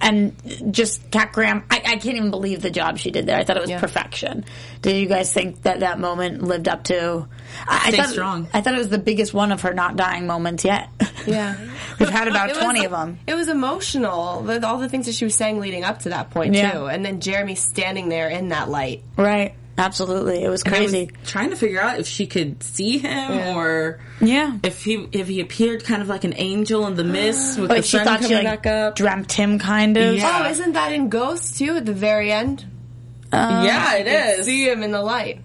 [0.00, 1.64] and just Kat Graham.
[1.70, 3.36] I, I can't even believe the job she did there.
[3.36, 3.80] I thought it was Yeah.
[3.80, 4.44] perfection.
[4.82, 7.28] Did you guys think that that moment lived up to?
[7.66, 8.48] I, I thought, strong.
[8.54, 10.88] I thought it was the biggest one of her not dying moments yet.
[11.26, 11.56] Yeah.
[11.98, 13.18] We've had about It was- 20 of them.
[13.26, 16.30] It was emotional, with all the things that she was saying leading up to that
[16.30, 16.72] point Yeah.
[16.72, 19.02] too, and then Jeremy standing there in that light.
[19.16, 19.54] Right.
[19.78, 20.42] Absolutely.
[20.44, 21.10] It was And I was crazy.
[21.24, 24.58] trying to figure out if she could see him or Yeah.
[24.62, 27.78] if he if he appeared kind of like an angel in the mist with Like
[27.82, 28.96] the she sun thought coming she like back up.
[28.96, 30.16] dreamt him kind of.
[30.16, 30.42] Yeah.
[30.44, 32.66] Oh, isn't that in Ghost too at the very end?
[33.32, 34.06] Uh, yeah, it
[34.40, 34.44] is.
[34.44, 35.40] See him in the light.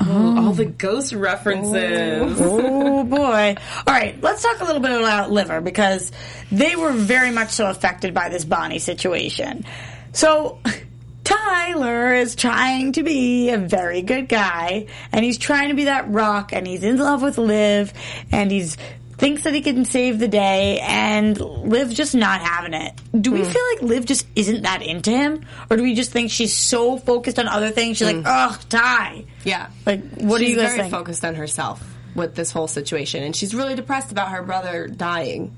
[0.00, 0.74] All the oh.
[0.76, 2.40] ghost references.
[2.40, 3.56] Oh boy.
[3.86, 6.12] All right, let's talk a little bit about Liver because
[6.52, 9.64] they were very much so affected by this Bonnie situation.
[10.12, 10.60] So
[11.24, 16.08] Tyler is trying to be a very good guy and he's trying to be that
[16.08, 17.92] rock and he's in love with Liv
[18.32, 18.78] and he's
[19.18, 22.94] thinks that he can save the day and Liv just not having it.
[23.20, 23.50] Do we hmm.
[23.50, 25.44] feel like Liv just isn't that into him?
[25.70, 27.98] Or do we just think she's so focused on other things?
[27.98, 28.22] She's like, hmm.
[28.24, 29.24] ugh, Ty.
[29.44, 29.70] Yeah.
[29.84, 30.92] Like, what she's do you guys very think?
[30.92, 31.82] focused on herself
[32.14, 35.56] with this whole situation, and she's really depressed about her brother dying.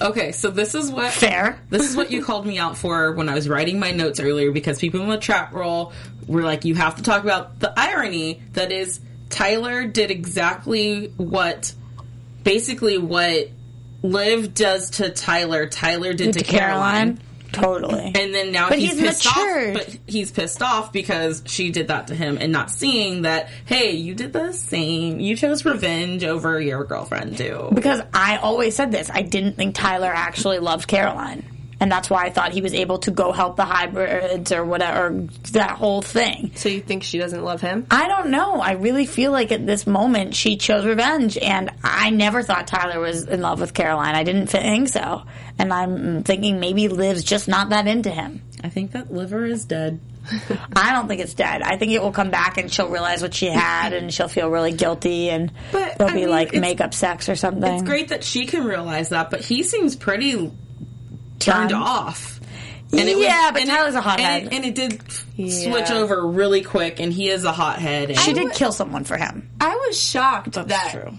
[0.00, 1.58] Okay, so this is what Fair.
[1.70, 4.52] This is what you called me out for when I was writing my notes earlier
[4.52, 5.92] because people in the chat roll
[6.26, 11.72] were like, you have to talk about the irony that is Tyler did exactly what,
[12.46, 13.48] basically what
[14.02, 15.66] Liv does to Tyler.
[15.66, 17.16] Tyler did to, to Caroline.
[17.16, 17.22] Caroline.
[17.52, 18.12] Totally.
[18.14, 19.76] And then now But he's, he's pissed matured.
[19.76, 19.84] off.
[19.86, 23.48] But he's pissed off because she did that to him, and not seeing that.
[23.64, 25.20] Hey, you did the same.
[25.20, 27.70] You chose revenge over your girlfriend too.
[27.74, 29.10] because I always said this.
[29.10, 31.44] I didn't think Tyler actually loved Caroline.
[31.78, 35.26] And that's why I thought he was able to go help the hybrids or whatever,
[35.52, 36.52] that whole thing.
[36.54, 37.86] So you think she doesn't love him?
[37.90, 38.60] I don't know.
[38.60, 42.98] I really feel like at this moment she chose revenge, and I never thought Tyler
[42.98, 44.14] was in love with Caroline.
[44.14, 45.24] I didn't think so.
[45.58, 48.40] And I'm thinking maybe Liv's just not that into him.
[48.64, 50.00] I think that liver is dead.
[50.74, 51.62] I don't think it's dead.
[51.62, 54.48] I think it will come back and she'll realize what she had and she'll feel
[54.48, 57.70] really guilty and But, there'll I be mean, like it's- makeup sex or something.
[57.74, 60.50] It's great that she can realize that, but he seems pretty
[61.38, 62.40] turned off.
[62.90, 64.42] Yeah, but and Tyler's a and hothead.
[64.44, 65.02] it, and it did
[65.34, 65.70] Yeah.
[65.72, 68.10] switch over really quick, and he is a hothead.
[68.10, 69.48] And She did kill someone for him.
[69.60, 70.92] I was shocked That's that.
[70.92, 71.12] true.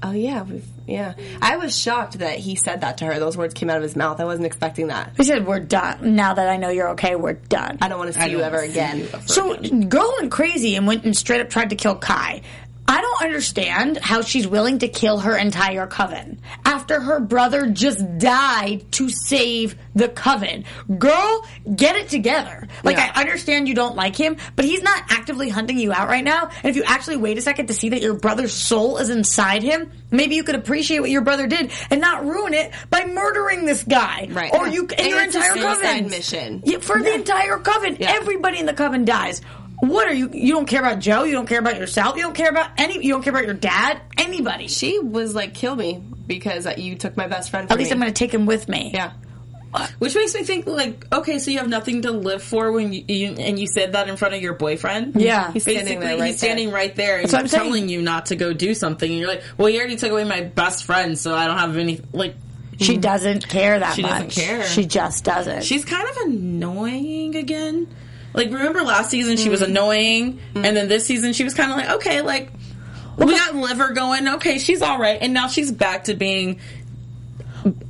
[0.00, 1.14] Oh yeah, we've, yeah.
[1.42, 3.18] I was shocked that he said that to her.
[3.18, 4.20] Those words came out of his mouth.
[4.20, 5.10] I wasn't expecting that.
[5.16, 6.14] He said, "We're done.
[6.14, 8.60] Now that I know you're okay, we're done." I don't want to see you ever
[8.60, 8.98] see again.
[8.98, 9.88] you ever So, again.
[9.88, 12.42] girl went crazy and went and straight up tried to kill Kai.
[12.90, 18.00] I don't understand how she's willing to kill her entire coven after her brother just
[18.18, 20.64] died to save the coven.
[20.98, 21.44] Girl,
[21.76, 22.66] get it together.
[22.84, 23.12] Like, Yeah.
[23.14, 26.44] I understand you don't like him, but he's not actively hunting you out right now.
[26.62, 29.62] And if you actually wait a second to see that your brother's soul is inside
[29.62, 33.66] him, maybe you could appreciate what your brother did and not ruin it by murdering
[33.66, 34.28] this guy.
[34.30, 34.52] Right.
[34.54, 36.08] Or you, and And your entire coven.
[36.08, 36.62] mission.
[36.64, 37.98] Yeah, for the entire coven.
[38.00, 38.12] Yeah.
[38.16, 39.42] Everybody in the coven dies.
[39.80, 40.30] What are you?
[40.32, 41.22] You don't care about Jo.
[41.24, 42.16] You don't care about yourself.
[42.16, 43.04] You don't care about any.
[43.04, 44.00] You don't care about your dad.
[44.16, 44.66] Anybody.
[44.68, 47.94] She was like, "Kill me because you took my best friend." From At least me.
[47.94, 48.90] I'm going to take him with me.
[48.92, 49.12] Yeah.
[49.72, 52.90] Uh, Which makes me think, like, okay, so you have nothing to live for when
[52.92, 55.14] you, you and you said that in front of your boyfriend.
[55.20, 55.52] Yeah.
[55.52, 56.74] He's Basically, standing there right he's standing there.
[56.74, 57.64] right there and That's what I'm saying.
[57.64, 60.24] telling you not to go do something, and you're like, "Well, you already took away
[60.24, 62.34] my best friend, so I don't have any." Like,
[62.80, 64.10] She doesn't care that She much.
[64.10, 64.64] doesn't care.
[64.64, 65.64] She just doesn't.
[65.64, 67.88] she's kind of annoying again.
[68.38, 69.66] Like, remember last season she was mm.
[69.66, 72.52] annoying, and then this season she was kind of like, okay, like
[73.16, 76.60] we got liver going, okay, she's all right, and now she's back to being.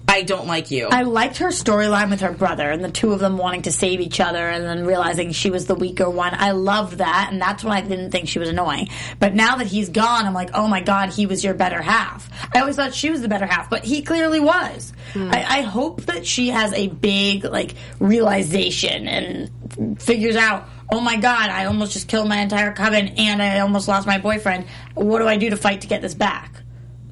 [0.08, 0.88] I don't like you.
[0.90, 4.00] I liked her storyline with her brother and the two of them wanting to save
[4.00, 6.34] each other and then realizing she was the weaker one.
[6.34, 8.88] I loved that, and that's when I didn't think she was annoying.
[9.20, 12.28] But now that he's gone, I'm like, oh my god, he was your better half.
[12.54, 14.92] I always thought she was the better half, but he clearly was.
[15.12, 15.30] Hmm.
[15.30, 20.68] I, I hope that she has a big like realization and figures out.
[20.90, 24.18] Oh my god, I almost just killed my entire coven and I almost lost my
[24.18, 24.66] boyfriend.
[24.94, 26.62] What do I do to fight to get this back?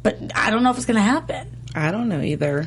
[0.02, 1.55] But I don't know if it's going to happen.
[1.76, 2.66] I don't know either.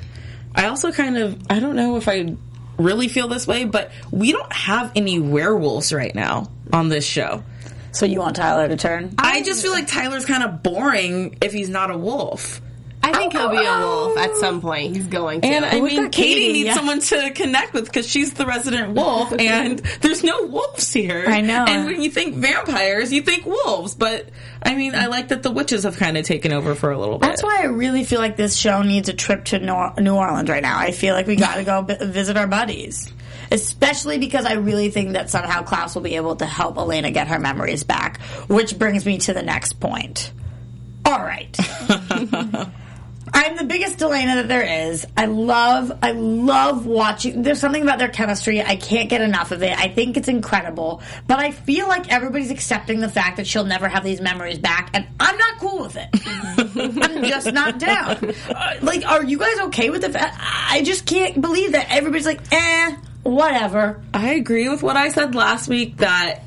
[0.56, 2.36] I also kind of I don't know if I
[2.78, 7.43] really feel this way, but we don't have any werewolves right now on this show.
[7.91, 9.15] So you want Tyler to turn?
[9.17, 12.62] I just feel like Tyler's kind of boring if he's not a wolf.
[13.02, 14.96] I think he'll be a wolf at some point.
[14.96, 15.48] He's going to.
[15.48, 16.74] And I We've mean, Katie, Katie, needs yeah.
[16.76, 21.26] someone to connect with because she's the resident wolf, and there's no wolves here.
[21.28, 21.66] I know.
[21.68, 23.96] And when you think vampires, you think wolves.
[23.96, 24.30] But
[24.62, 27.18] I mean, I like that the witches have kind of taken over for a little
[27.18, 27.28] bit.
[27.28, 30.64] That's why I really feel like this show needs a trip to New Orleans right
[30.64, 30.78] now.
[30.78, 33.12] I feel like we got to go visit our buddies.
[33.52, 37.30] Especially because I really think that somehow Klaus will be able to help Elena get
[37.30, 38.22] her memories back.
[38.48, 40.32] Which brings me to the next point.
[41.04, 41.58] All right.
[43.34, 45.06] I'm the biggest Delena that there is.
[45.15, 47.42] I love, I love watching.
[47.42, 48.62] There's something about their chemistry.
[48.62, 49.78] I can't get enough of it.
[49.78, 51.02] I think it's incredible.
[51.28, 54.89] But I feel like everybody's accepting the fact that she'll never have these memories back,
[54.94, 56.10] and I'm not cool with it.
[57.10, 58.34] I'm just not down.
[58.50, 60.38] Uh, like, are you guys okay with the fact?
[60.39, 64.02] I just can't believe that everybody's like, eh, whatever.
[64.13, 66.44] I agree with what I said last week that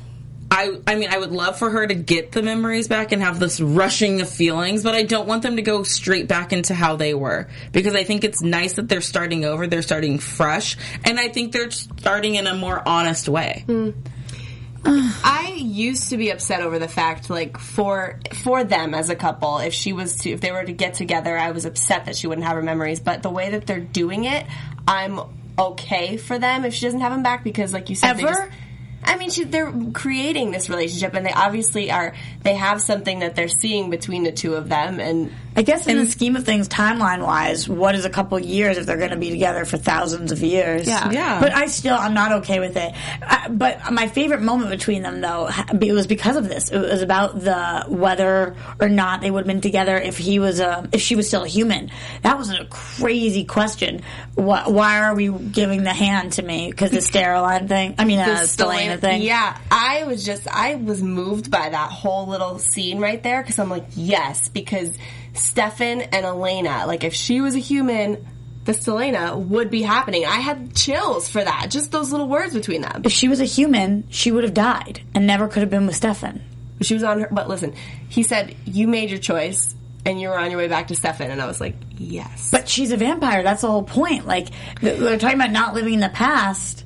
[0.53, 3.39] I I mean I would love for her to get the memories back and have
[3.39, 6.95] this rushing of feelings, but I don't want them to go straight back into how
[6.95, 11.19] they were because I think it's nice that they're starting over, they're starting fresh, and
[11.19, 13.63] I think they're starting in a more honest way.
[13.65, 13.89] Hmm.
[14.85, 19.57] I used to be upset over the fact, like for for them as a couple,
[19.57, 22.27] if she was to, if they were to get together, I was upset that she
[22.27, 22.99] wouldn't have her memories.
[22.99, 24.45] But the way that they're doing it,
[24.87, 25.19] I'm
[25.57, 28.33] okay for them if she doesn't have them back because, like you said, they Ever?
[28.33, 28.62] just.
[29.05, 32.13] I mean, she, they're creating this relationship, and they obviously are.
[32.41, 35.97] They have something that they're seeing between the two of them, and I guess in
[35.97, 39.17] the scheme of things, timeline wise, what is a couple years if they're going to
[39.17, 40.87] be together for thousands of years?
[40.87, 41.11] Yeah.
[41.11, 41.39] Yeah.
[41.39, 42.93] But I still, I'm not okay with it.
[43.21, 46.71] Uh, but my favorite moment between them, though, it was because of this.
[46.71, 50.59] It was about the whether or not they would have been together if he was
[50.59, 51.91] a, if she was still a human.
[52.23, 54.01] That was a crazy question.
[54.33, 56.71] Why, why are we giving the hand to me?
[56.71, 57.95] Because the Steroline thing.
[57.99, 58.45] I mean, uh,
[58.97, 59.21] Stelena thing.
[59.21, 63.59] Yeah, I was just I was moved by that whole little scene right there because
[63.59, 64.97] I'm like, yes, because
[65.33, 68.25] Stefan and Elena, like if she was a human,
[68.65, 70.25] the Stelena would be happening.
[70.25, 73.01] I had chills for that, just those little words between them.
[73.03, 75.95] If she was a human, she would have died and never could have been with
[75.95, 76.41] Stefan.
[76.81, 77.73] She was on her, but listen,
[78.09, 79.75] he said you made your choice
[80.05, 82.49] and you were on your way back to Stefan, and I was like, yes.
[82.51, 83.41] But she's a vampire.
[83.43, 84.27] That's the whole point.
[84.27, 84.49] Like
[84.81, 86.83] th- we're talking about not living in the past.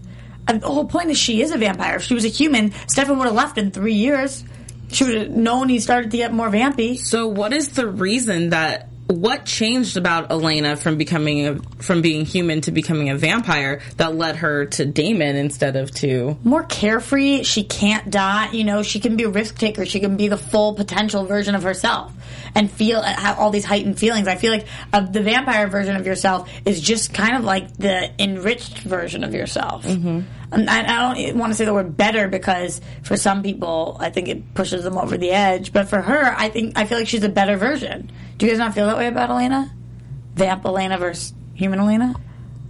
[0.47, 1.97] And the whole point is she is a vampire.
[1.97, 4.43] If she was a human, Stefan would have left in three years.
[4.89, 6.97] She would have known he started to get more vampy.
[6.97, 12.25] So what is the reason that what changed about Elena from becoming a from being
[12.25, 17.43] human to becoming a vampire that led her to Damon instead of to More carefree.
[17.43, 18.51] She can't die.
[18.51, 19.85] You know, she can be a risk taker.
[19.85, 22.11] She can be the full potential version of herself
[22.55, 24.27] and feel have all these heightened feelings.
[24.27, 28.11] I feel like uh, the vampire version of yourself is just kind of like the
[28.21, 29.85] enriched version of yourself.
[29.85, 30.21] Mm-hmm.
[30.51, 34.09] And I, I don't want to say the word better because for some people, I
[34.09, 35.73] think it pushes them over the edge.
[35.73, 38.11] But for her, I think I feel like she's a better version.
[38.37, 39.73] Do you guys not feel that way about Elena?
[40.35, 42.15] Vamp Elena versus human Elena?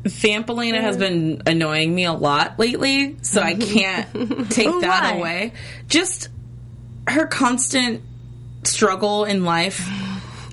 [0.04, 4.08] Vamp Elena has been annoying me a lot lately, so I can't
[4.50, 5.18] take Ooh, that why?
[5.18, 5.54] away.
[5.88, 6.30] Just
[7.08, 8.02] her constant
[8.64, 9.88] struggle in life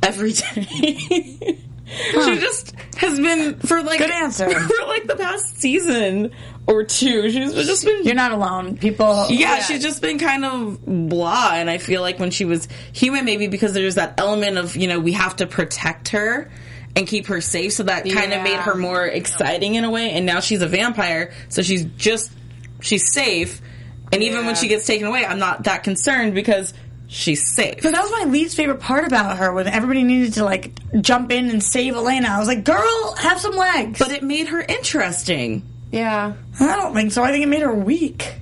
[0.03, 1.61] every day.
[1.87, 4.49] She just has been for like Good answer.
[4.51, 6.33] for like the past season
[6.67, 7.31] or two.
[7.31, 8.79] She's just been You're not alone.
[8.79, 9.27] People.
[9.29, 11.53] yeah, she's just been kind of blah.
[11.55, 14.89] And I feel like when she was human, maybe because there's that element of, you
[14.89, 16.51] know, we have to protect her
[16.97, 17.73] and keep her safe.
[17.73, 20.11] So that kind of made her more exciting in a way.
[20.13, 21.33] And now she's a vampire.
[21.49, 22.33] So she's just,
[22.81, 23.61] she's safe.
[24.13, 26.73] And even when she gets taken away, I'm not that concerned because
[27.09, 27.83] she's safe.
[27.83, 31.33] But that was my least favorite part about her when everybody needed to like jump
[31.33, 32.29] in and save Elena.
[32.29, 33.99] I was like, girl, have some legs.
[33.99, 35.69] But it made her interesting.
[35.95, 36.33] Yeah.
[36.59, 37.23] I don't think so.
[37.23, 38.35] I think it made her weak.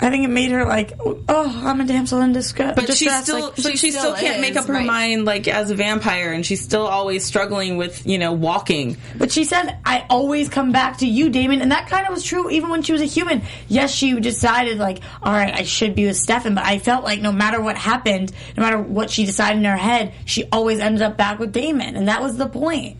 [0.00, 2.74] I think it made her like, oh, I'm a damsel in disguise.
[2.74, 3.24] But she distress.
[3.24, 4.86] still, Like, but she, she still still can't make up her right.
[4.86, 8.96] mind like as a vampire, and she's still always struggling with you know walking.
[9.16, 11.60] but she said, I always come back to you, Damon.
[11.60, 13.42] And that kind of was true even when she was a human.
[13.68, 16.54] Yes, she decided, like, all right, I should be with Stefan.
[16.56, 19.76] But I felt like no matter what happened, no matter what she decided in her
[19.76, 21.96] head, she always ended up back with Damon.
[21.96, 22.96] And that was the point.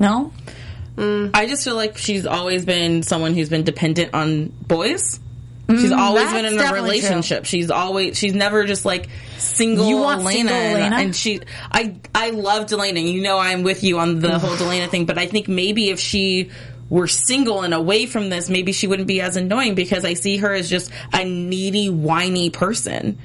[0.00, 0.32] No?
[0.96, 1.30] Mm.
[1.34, 5.20] I just feel like she's always been someone who's been dependent on boys.
[5.68, 7.44] She's mm, always that's been in a relationship.
[7.44, 10.96] She's always she's never just like single You want Elena, single and- Elena?
[10.96, 13.00] and she I I love Delena.
[13.00, 14.38] You know I'm with you on the mm.
[14.38, 16.50] whole Delena thing, but I think maybe if she
[16.88, 20.38] were single and away from this, maybe she wouldn't be as annoying because I see
[20.38, 23.18] her as just a needy, whiny person.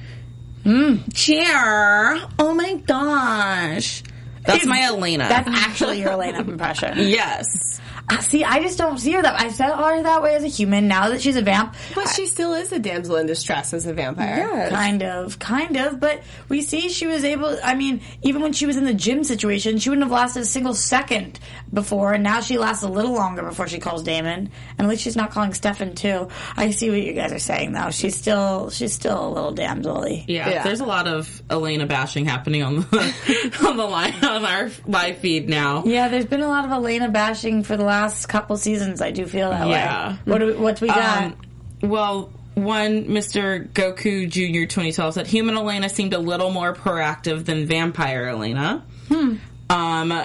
[1.14, 2.18] Chair.
[2.38, 4.02] Oh my gosh.
[4.46, 5.28] That's my Elena.
[5.28, 6.94] That's actually your Elena impression.
[6.98, 7.80] yes.
[8.08, 9.40] Uh, see, I just don't see her that.
[9.40, 10.86] I saw her that way as a human.
[10.86, 13.92] Now that she's a vamp, But she still is a damsel in distress as a
[13.92, 14.68] vampire.
[14.70, 17.58] Kind of, kind of, but we see she was able.
[17.64, 20.46] I mean, even when she was in the gym situation, she wouldn't have lasted a
[20.46, 21.40] single second
[21.76, 24.50] before, and now she lasts a little longer before she calls Damon.
[24.76, 26.28] And at least she's not calling Stefan too.
[26.56, 27.90] I see what you guys are saying, though.
[27.90, 30.24] She's still, she's still a little damsel-y.
[30.26, 30.62] Yeah, Yeah.
[30.64, 35.18] there's a lot of Elena bashing happening on the on the line on our live
[35.18, 35.84] feed now.
[35.86, 39.00] Yeah, there's been a lot of Elena bashing for the last couple seasons.
[39.00, 40.12] I do feel that Yeah.
[40.14, 40.18] way.
[40.24, 41.24] What do we, what's we got?
[41.24, 41.36] Um,
[41.82, 43.68] well, one Mr.
[43.68, 44.64] Goku Jr.
[44.66, 48.82] 2012 said human Elena seemed a little more proactive than vampire Elena.
[49.08, 49.34] Hmm.
[49.68, 50.22] Um,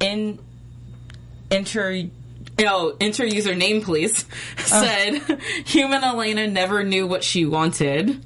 [0.00, 0.38] in
[1.50, 2.02] enter.
[2.58, 4.24] Oh, enter username, please.
[4.58, 4.62] Oh.
[4.64, 8.24] Said human Elena never knew what she wanted.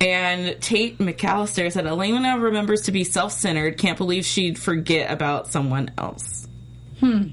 [0.00, 5.48] And Tate McAllister said Elena remembers to be self centered, can't believe she'd forget about
[5.48, 6.46] someone else.
[7.00, 7.30] Hmm.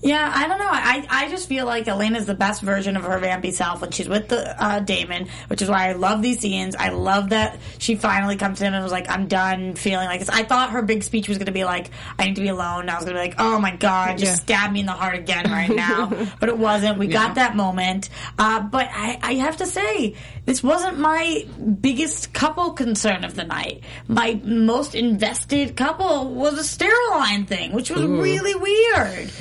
[0.00, 0.68] Yeah, I don't know.
[0.70, 4.08] I I just feel like Elena's the best version of her vampy self when she's
[4.08, 6.76] with the uh, Damon, which is why I love these scenes.
[6.76, 10.20] I love that she finally comes to him and was like, "I'm done feeling like
[10.20, 12.48] this." I thought her big speech was going to be like, "I need to be
[12.48, 14.86] alone." And I was going to be like, "Oh my god, just stab me in
[14.86, 16.98] the heart again right now," but it wasn't.
[16.98, 21.44] We got that moment, uh, but I, I have to say, this wasn't my
[21.80, 23.82] biggest couple concern of the night.
[24.06, 29.32] My most invested couple was a Steroline thing, which was really weird.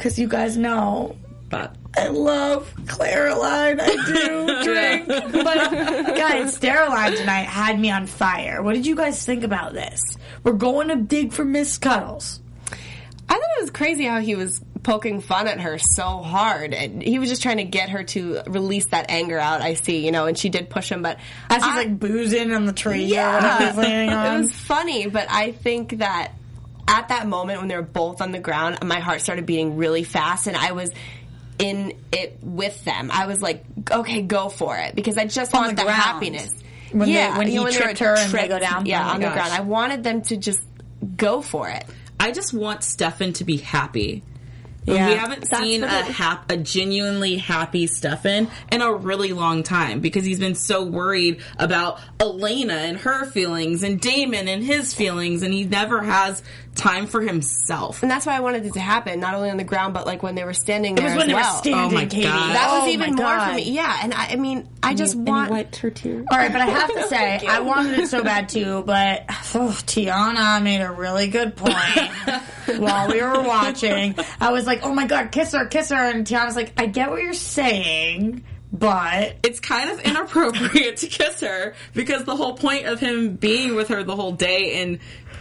[0.00, 1.14] Because you guys know
[1.50, 3.80] But I love Klaroline.
[3.82, 5.06] I do drink.
[5.44, 5.70] But
[6.16, 8.62] guys, Steroline tonight had me on fire.
[8.62, 10.00] What did you guys think about this?
[10.42, 12.40] We're going to dig for Miss Cuddles.
[13.28, 17.02] I thought it was crazy how he was poking fun at her so hard, and
[17.02, 19.60] he was just trying to get her to release that anger out.
[19.60, 21.18] I see, you know, and she did push him, but
[21.50, 23.04] As he's I- like boozing on the tree.
[23.04, 23.82] yeah, or whatever
[24.38, 25.08] it was funny.
[25.08, 26.32] But I think that
[26.90, 30.04] at that moment when they were both on the ground, my heart started beating really
[30.04, 30.90] fast, and I was.
[31.58, 35.60] In it with them, I was like, "Okay, go for it," because I just On
[35.64, 36.50] want the the, happiness.
[36.90, 38.86] When they- yeah, when you he know, they tripped were her and they go down?
[38.86, 39.52] Yeah, Oh my on the ground.
[39.52, 40.60] I wanted them to just
[41.18, 41.84] go for it.
[42.18, 44.22] I just want Stefan to be happy.
[44.86, 45.08] Yeah.
[45.10, 50.00] we haven't That's seen a hap- a genuinely happy Stefan in a really long time
[50.00, 55.42] because he's been so worried about Elena and her feelings and Damon and his feelings,
[55.42, 56.42] and he never has
[56.74, 58.02] time for himself.
[58.02, 60.22] And that's why I wanted it to happen, not only on the ground, but like
[60.22, 62.22] when they were standing there It was when as they were standing, Oh my Katie.
[62.22, 62.54] God.
[62.54, 63.70] that was Oh even more for me.
[63.72, 65.76] Yeah, and I, I mean, I just want.
[65.76, 66.26] her tears.
[66.30, 68.82] All right, but I have to say, I wanted it so bad too.
[68.86, 72.10] But oh, Tiona made a really good point
[72.80, 74.14] while we were watching.
[74.40, 77.10] I was like, "Oh my god, kiss her, kiss her!" And Tiona's like, "I get
[77.10, 82.86] what you're saying, but it's kind of inappropriate to kiss her because the whole point
[82.86, 84.98] of him being with her the whole day and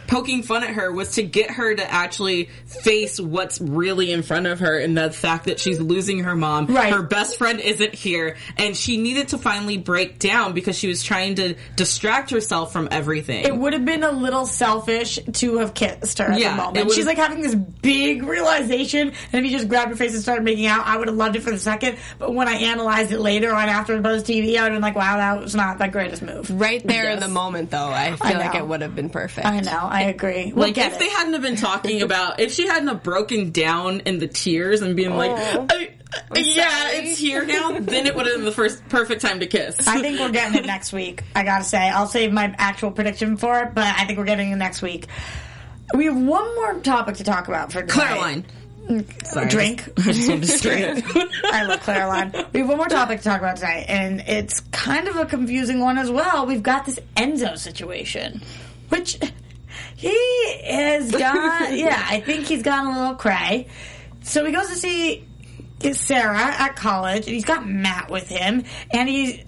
[0.09, 4.47] poking fun at her was to get her to actually face what's really in front
[4.47, 6.65] of her and the fact that she's losing her mom.
[6.65, 6.91] Right.
[6.91, 11.03] Her best friend isn't here and she needed to finally break down because she was
[11.03, 13.45] trying to distract herself from everything.
[13.45, 16.77] it would have been a little selfish to have kissed her at Yeah, the moment.
[16.85, 20.21] would've- She's like having this big realization, and if you just grabbed her face and
[20.21, 21.97] started making out, I would have loved it for the second.
[22.17, 24.95] But when I analyzed it later on after Buzz TV, I would have been like,
[24.95, 28.37] "Wow, that was not the greatest move." Right there in the moment, though, I feel
[28.37, 29.45] like it would have been perfect.
[29.45, 30.51] I know, I agree.
[30.53, 30.99] We'll like if it.
[30.99, 34.81] they hadn't have been talking about if she hadn't have broken down in the tears
[34.81, 35.67] and being like Oh.
[35.69, 35.91] I,
[36.35, 39.47] yeah sorry." it's here now then it would have been the first perfect time to
[39.47, 41.23] kiss I think we're getting it next week.
[41.35, 44.51] I gotta say, I'll save my actual prediction for it, but I think we're getting
[44.51, 45.07] it next week.
[45.93, 48.07] We have one more topic to talk about for tonight.
[48.07, 48.45] Caroline
[49.23, 49.87] Sorry, I Drink.
[49.99, 51.03] I just wanted to say it.
[51.45, 52.33] I love Caroline.
[52.53, 55.79] We have one more topic to talk about tonight, and it's kind of a confusing
[55.79, 56.47] one as well.
[56.47, 58.41] We've got this Enzo situation,
[58.89, 59.19] which
[59.99, 61.77] he has gone.
[61.77, 63.67] yeah, I think he's gone a little cray.
[64.21, 65.27] So he goes to see
[65.91, 69.43] Sarah at college, and he's got Matt with him, and he's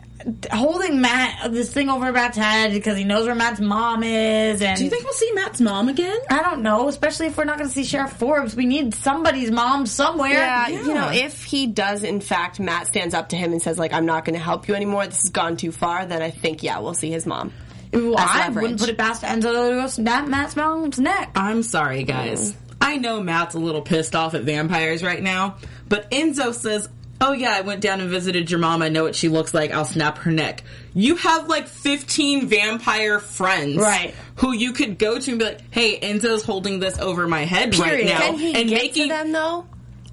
[0.51, 4.61] holding Matt uh, this thing over Matt's head because he knows where Matt's mom is.
[4.61, 7.45] And do you think we'll see Matt's mom again I don't know, especially if we're
[7.45, 8.55] not going to see Sheriff Forbes.
[8.55, 10.31] We need somebody's mom somewhere.
[10.31, 13.79] Yeah, you know, if he does, in fact, Matt stands up to him and says,
[13.79, 16.29] like, I'm not going to help you anymore, this has gone too far, then I
[16.29, 17.53] think, yeah, we'll see his mom.
[17.93, 18.61] Well, I leverage.
[18.61, 21.31] wouldn't put it past Enzo to go snap Matt's mom's neck.
[21.35, 22.57] I'm sorry guys mm.
[22.79, 25.57] I know Matt's a little pissed off at vampires right now
[25.89, 26.87] but Enzo says
[27.19, 29.71] oh yeah I went down and visited your mom I know what she looks like
[29.71, 30.63] I'll snap her neck
[30.93, 34.15] you have like 15 vampire friends Right.
[34.37, 37.77] who you could go to and be like hey Enzo's holding this over my head
[37.77, 39.67] right now and making them, though?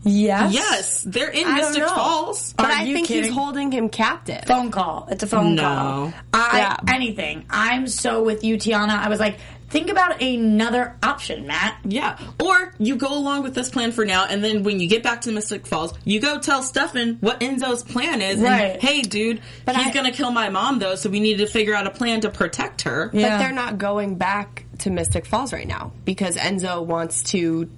[0.04, 0.52] Yes.
[0.54, 1.84] Yes, they're in I Mystic.
[1.84, 2.52] Falls.
[2.56, 3.24] But Are I you think kidding?
[3.24, 4.44] he's holding him captive.
[4.46, 5.08] Phone call.
[5.10, 5.62] It's a phone No.
[5.62, 6.12] call.
[6.32, 6.76] I Yeah.
[6.94, 7.44] anything.
[7.50, 8.90] I'm so with you, Tiona.
[8.98, 9.38] I was like,
[9.70, 11.76] think about another option, Matt.
[11.84, 12.16] Yeah.
[12.42, 15.22] Or you go along with this plan for now, and then when you get back
[15.22, 18.38] to Mystic Falls, you go tell Stefan what Enzo's plan is.
[18.40, 18.72] Right.
[18.74, 21.46] And, hey, dude, But he's I- gonna kill my mom, though, so we need to
[21.46, 23.10] figure out a plan to protect her.
[23.12, 23.36] Yeah.
[23.36, 27.68] But they're not going back to Mystic Falls right now because Enzo wants to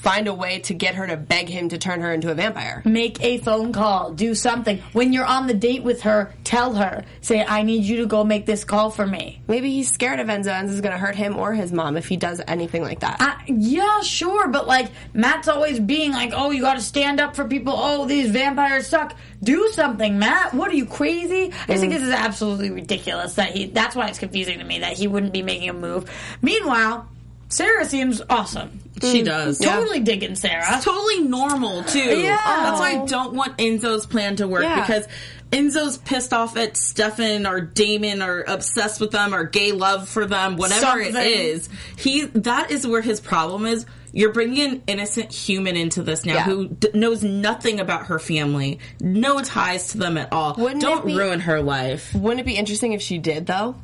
[0.00, 2.82] find a way to get her to beg him to turn her into a vampire.
[2.84, 4.12] Make a phone call.
[4.12, 4.78] Do something.
[4.92, 7.04] When you're on the date with her, tell her.
[7.20, 9.42] Say, I need you to go make this call for me.
[9.46, 10.52] Maybe he's scared of Enzo.
[10.52, 13.18] Enzo's going to hurt him or his mom if he does anything like that.
[13.20, 17.36] I, yeah, sure, but like Matt's always being like, "Oh, you got to stand up
[17.36, 17.74] for people.
[17.76, 19.14] Oh, these vampires suck.
[19.42, 20.54] Do something, Matt.
[20.54, 21.98] What are you crazy?" I just think mm.
[21.98, 23.34] this is absolutely ridiculous.
[23.34, 23.66] That he.
[23.66, 26.10] That's why it's confusing to me that he wouldn't be making a move.
[26.42, 27.08] Meanwhile,
[27.50, 28.80] Sarah seems awesome.
[29.02, 29.24] She mm.
[29.24, 29.58] does.
[29.58, 30.80] Totally digging Sarah.
[30.82, 31.98] Totally normal, too.
[31.98, 32.38] Yeah.
[32.44, 34.80] Oh, that's why I don't want Enzo's plan to work Yeah.
[34.80, 35.06] because
[35.50, 40.26] Enzo's pissed off at Stefan or Damon or obsessed with them or gay love for
[40.26, 41.32] them, whatever it Something.
[41.32, 41.68] is.
[41.96, 43.86] He that is where his problem is.
[44.12, 46.42] You're bringing an innocent human into this now Yeah.
[46.42, 50.56] who d- knows nothing about her family, no ties to them at all.
[50.58, 52.12] Wouldn't Don't be- ruin her life.
[52.12, 53.76] Wouldn't it be interesting if she did, though?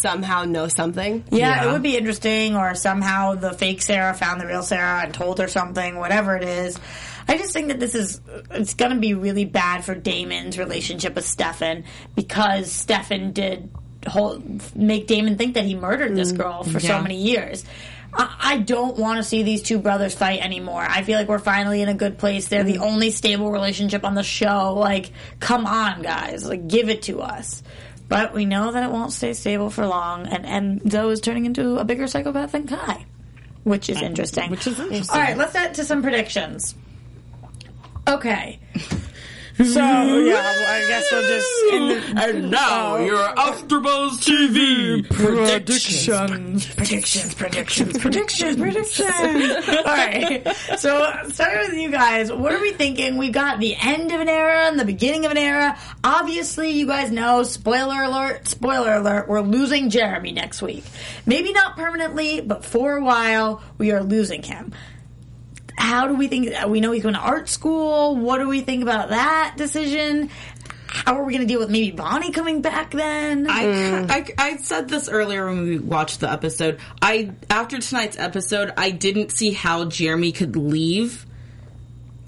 [0.00, 1.24] Somehow know something?
[1.30, 1.68] Yeah, Yeah.
[1.68, 5.38] it would be interesting, or somehow the fake Sarah found the real Sarah and told
[5.38, 6.78] her something, whatever it is.
[7.28, 8.20] I just think that this is,
[8.50, 11.84] it's gonna be really bad for Damon's relationship with Stefan
[12.14, 13.70] because Stefan did
[14.06, 16.38] hold, make Damon think that he murdered this mm.
[16.38, 17.64] girl for so many years.
[18.14, 20.80] I I don't want to see these two brothers fight anymore.
[20.80, 22.48] I feel like we're finally in a good place.
[22.48, 22.82] They're the mm.
[22.82, 24.74] only stable relationship on the show.
[24.74, 25.10] Like,
[25.40, 26.48] come on, guys.
[26.48, 27.62] Like, give it to us.
[28.08, 31.78] But we know that it won't stay stable for long, and Enzo is turning into
[31.78, 33.04] a bigger psychopath than Kai,
[33.64, 34.50] which is interesting.
[34.50, 35.10] Which is interesting.
[35.10, 36.74] All right, let's get to some predictions.
[38.06, 38.60] Okay.
[39.56, 43.04] So yeah, I guess we'll just in the And now oh.
[43.04, 49.08] your AfterBuzz TV predictions, predictions, predictions, predictions, predictions.
[49.10, 50.46] All right.
[50.76, 53.16] So starting with you guys, what are we thinking?
[53.16, 55.78] We've got the end of an era and the beginning of an era.
[56.04, 57.42] Obviously, you guys know.
[57.42, 58.46] Spoiler alert!
[58.48, 59.26] Spoiler alert!
[59.26, 60.84] We're losing Jeremy next week.
[61.24, 64.74] Maybe not permanently, but for a while, we are losing him.
[65.78, 66.54] How do we think?
[66.68, 68.16] We know he's going to art school.
[68.16, 70.30] What do we think about that decision?
[70.88, 73.46] How are we going to deal with maybe Bonnie coming back then?
[73.50, 76.80] I, I I said this earlier when we watched the episode.
[77.02, 81.26] I after tonight's episode, I didn't see how Jeremy could leave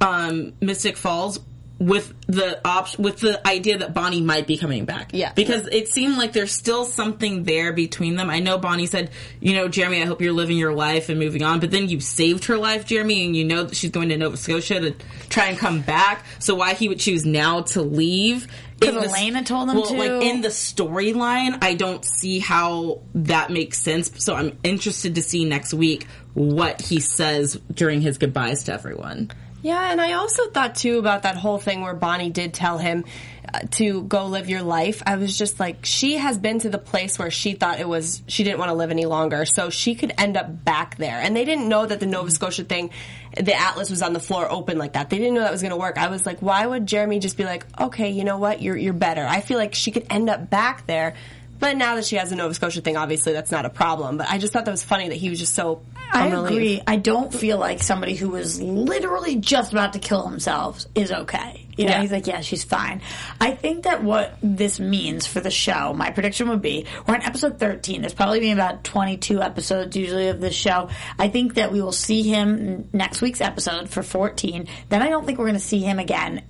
[0.00, 1.40] um, Mystic Falls
[1.78, 5.10] with the option with the idea that Bonnie might be coming back.
[5.12, 5.32] Yeah.
[5.32, 8.28] because it seemed like there's still something there between them.
[8.30, 9.10] I know Bonnie said,
[9.40, 11.60] you know, Jeremy, I hope you're living your life and moving on.
[11.60, 14.36] But then you saved her life, Jeremy, and you know that she's going to Nova
[14.36, 14.94] Scotia to
[15.28, 16.24] try and come back.
[16.40, 18.48] So why he would choose now to leave?
[18.80, 19.94] 'Cause in the- Elena told him well, to.
[19.96, 24.10] Like in the storyline, I don't see how that makes sense.
[24.18, 29.30] So I'm interested to see next week what he says during his goodbyes to everyone.
[29.62, 33.04] Yeah, and I also thought too about that whole thing where Bonnie did tell him
[33.52, 35.02] uh, to go live your life.
[35.04, 38.22] I was just like, she has been to the place where she thought it was,
[38.28, 41.18] she didn't want to live any longer, so she could end up back there.
[41.20, 42.90] And they didn't know that the Nova Scotia thing,
[43.36, 45.10] the Atlas was on the floor open like that.
[45.10, 45.98] They didn't know that was going to work.
[45.98, 48.92] I was like, why would Jeremy just be like, okay, you know what, you're you're
[48.92, 49.26] better.
[49.26, 51.14] I feel like she could end up back there.
[51.58, 54.16] But now that she has the Nova Scotia thing, obviously that's not a problem.
[54.18, 55.82] But I just thought that was funny that he was just so.
[56.10, 56.52] I unrelieved.
[56.52, 56.82] agree.
[56.86, 61.66] I don't feel like somebody who was literally just about to kill himself is okay.
[61.76, 62.00] You know, Yeah.
[62.00, 63.02] he's like, yeah, she's fine.
[63.40, 67.22] I think that what this means for the show, my prediction would be, we're on
[67.22, 68.00] episode 13.
[68.00, 70.88] There's probably been about 22 episodes usually of this show.
[71.18, 74.66] I think that we will see him next week's episode for 14.
[74.88, 76.42] Then I don't think we're going to see him again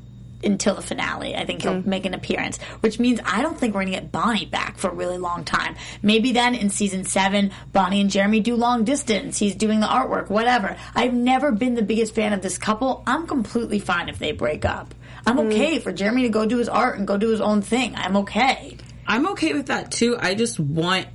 [0.43, 1.35] until the finale.
[1.35, 1.87] I think he'll mm.
[1.87, 4.89] make an appearance, which means I don't think we're going to get Bonnie back for
[4.89, 5.77] a really long time.
[6.03, 9.39] Maybe then in season seven, Bonnie and Jeremy do long distance.
[9.39, 10.77] He's doing the artwork, whatever.
[10.95, 13.03] I've never been the biggest fan of this couple.
[13.07, 14.95] I'm completely fine if they break up.
[15.27, 15.47] I'm mm.
[15.47, 17.95] okay for Jeremy to go do his art and go do his own thing.
[17.97, 18.77] I'm okay.
[19.07, 20.17] I'm okay with that too.
[20.19, 21.07] I just want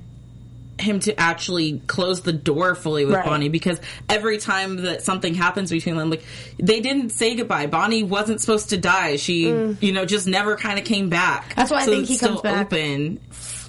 [0.84, 3.24] him to actually close the door fully with Right.
[3.24, 6.22] Bonnie because every time that something happens between them, like
[6.58, 7.66] they didn't say goodbye.
[7.66, 9.16] Bonnie wasn't supposed to die.
[9.16, 9.48] She,
[9.80, 11.54] you know, just never kind of came back.
[11.56, 12.66] That's why I think he comes back.
[12.66, 13.20] open,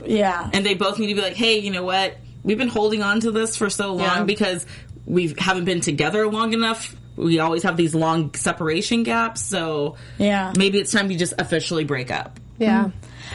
[0.05, 0.49] Yeah.
[0.53, 2.17] and they both need to be like, hey, you know what?
[2.43, 4.23] We've been holding on to this for so long Yeah.
[4.25, 4.65] because
[5.07, 6.95] we haven't been together long enough.
[7.15, 10.51] We always have these long separation gaps, so Yeah.
[10.57, 12.39] maybe it's time to just officially break up.
[12.59, 12.89] Yeah.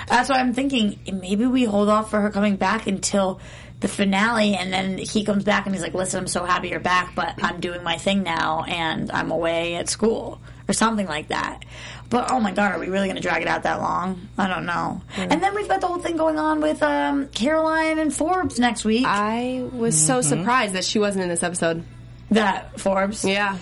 [0.08, 3.40] That's why I'm thinking maybe we hold off for her coming back until
[3.80, 6.80] the finale and then he comes back and he's like, listen, I'm so happy you're
[6.80, 11.28] back, but I'm doing my thing now and I'm away at school or something like
[11.28, 11.64] that.
[12.10, 14.28] But oh my god, are we really going to drag it out that long?
[14.36, 15.00] I don't know.
[15.16, 18.84] And then we've got the whole thing going on with um, Caroline and Forbes next
[18.84, 19.04] week.
[19.06, 21.84] I was so surprised that she wasn't in this episode.
[22.32, 23.24] that Forbes.
[23.24, 23.58] Yeah.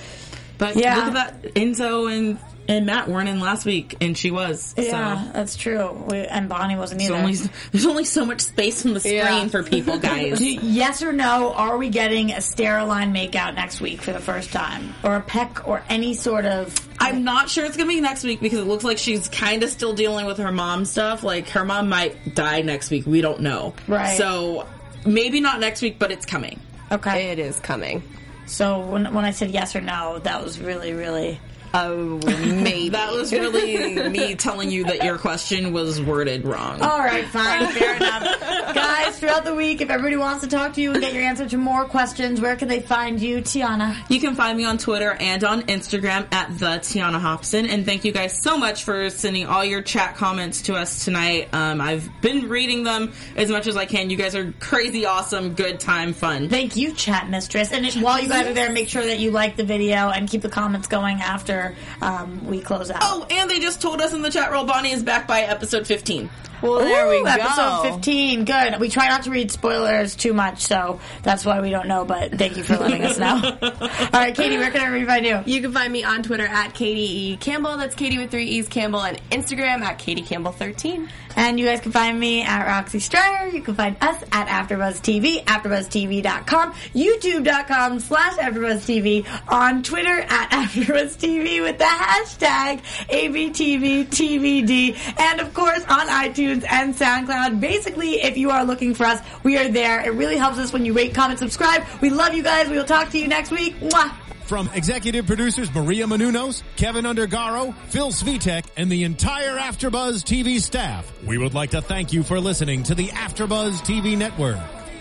[0.59, 0.97] But Yeah.
[0.97, 1.55] look at that.
[1.55, 2.39] Enzo and,
[2.69, 4.75] and Matt weren't in last week, and she was.
[4.77, 5.33] Yeah, So.
[5.33, 5.91] that's true.
[6.09, 7.21] We, and Bonnie wasn't There's either.
[7.21, 7.35] only,
[7.73, 9.49] there's only so much space on the screen Yeah.
[9.49, 10.41] for people, guys.
[10.41, 14.95] yes or no, are we getting a Steroline makeout next week for the first time?
[15.03, 16.75] Or a peck or any sort of.
[17.01, 19.71] I'm not sure it's gonna be next week because it looks like she's kind of
[19.71, 21.23] still dealing with her mom stuff.
[21.23, 23.07] Like her mom might die next week.
[23.07, 23.75] We don't know.
[23.87, 24.19] Right.
[24.19, 24.67] So
[25.07, 26.61] maybe not next week, but it's coming.
[26.91, 27.31] Okay.
[27.31, 28.03] It is coming.
[28.47, 31.39] So when, when I said yes or no, that was really, really.
[31.75, 32.89] Oh, maybe.
[32.91, 36.81] That was really me telling you that your question was worded wrong.
[36.81, 38.41] All right, fine, fair enough.
[38.75, 41.49] Guys, throughout the week, if everybody wants to talk to you and get your answer
[41.49, 43.97] to more questions, where can they find you, Tiona?
[44.09, 47.67] You can find me on Twitter and on Instagram at the Tiona Hobson.
[47.67, 51.49] And thank you guys so much for sending all your chat comments to us tonight.
[51.53, 54.11] Um, I've been reading them as much as I can.
[54.11, 56.49] You guys are crazy, awesome, good time, fun.
[56.49, 57.73] Thank you, chat mistress.
[57.73, 60.43] And while you guys are there, make sure that you like the video and keep
[60.43, 61.58] the comments going after
[62.03, 63.01] um, we close out.
[63.03, 65.87] Oh, and they just told us in the chat roll Bonnie is back by episode
[65.87, 66.29] 15.
[66.63, 67.31] well, there Ooh, we go.
[67.31, 68.45] Episode 15.
[68.45, 68.81] Good.
[68.81, 72.33] We try not to read spoilers too much, so that's why we don't know, but
[72.33, 73.37] thank you for letting us know.
[73.63, 75.55] All right, Katie, where can everybody find you?
[75.55, 77.37] You can find me on Twitter at Katie E.
[77.37, 77.77] Campbell.
[77.77, 81.09] That's Katie with three E's Campbell, and Instagram at Katie Campbell 13.
[81.37, 83.47] And you guys can find me at Roxy Striar.
[83.49, 91.79] You can find us at AfterBuzzTV, AfterBuzzTV.com, YouTube.com slash AfterBuzzTV, on Twitter at AfterBuzzTV with
[91.79, 97.61] the hashtag ABTVTVD, and of course on iTunes and SoundCloud.
[97.61, 100.07] Basically, if you are looking for us, we are there.
[100.07, 101.85] It really helps us when you rate, comment, subscribe.
[102.01, 102.69] We love you guys.
[102.69, 103.79] We will talk to you next week.
[103.81, 104.13] Mwah!
[104.49, 111.13] From executive producers Maria Menounos, Kevin Undergaro, Phil Svitek, and the entire AfterBuzz TV staff,
[111.27, 114.78] we would like to thank you for listening to the AfterBuzz TV network.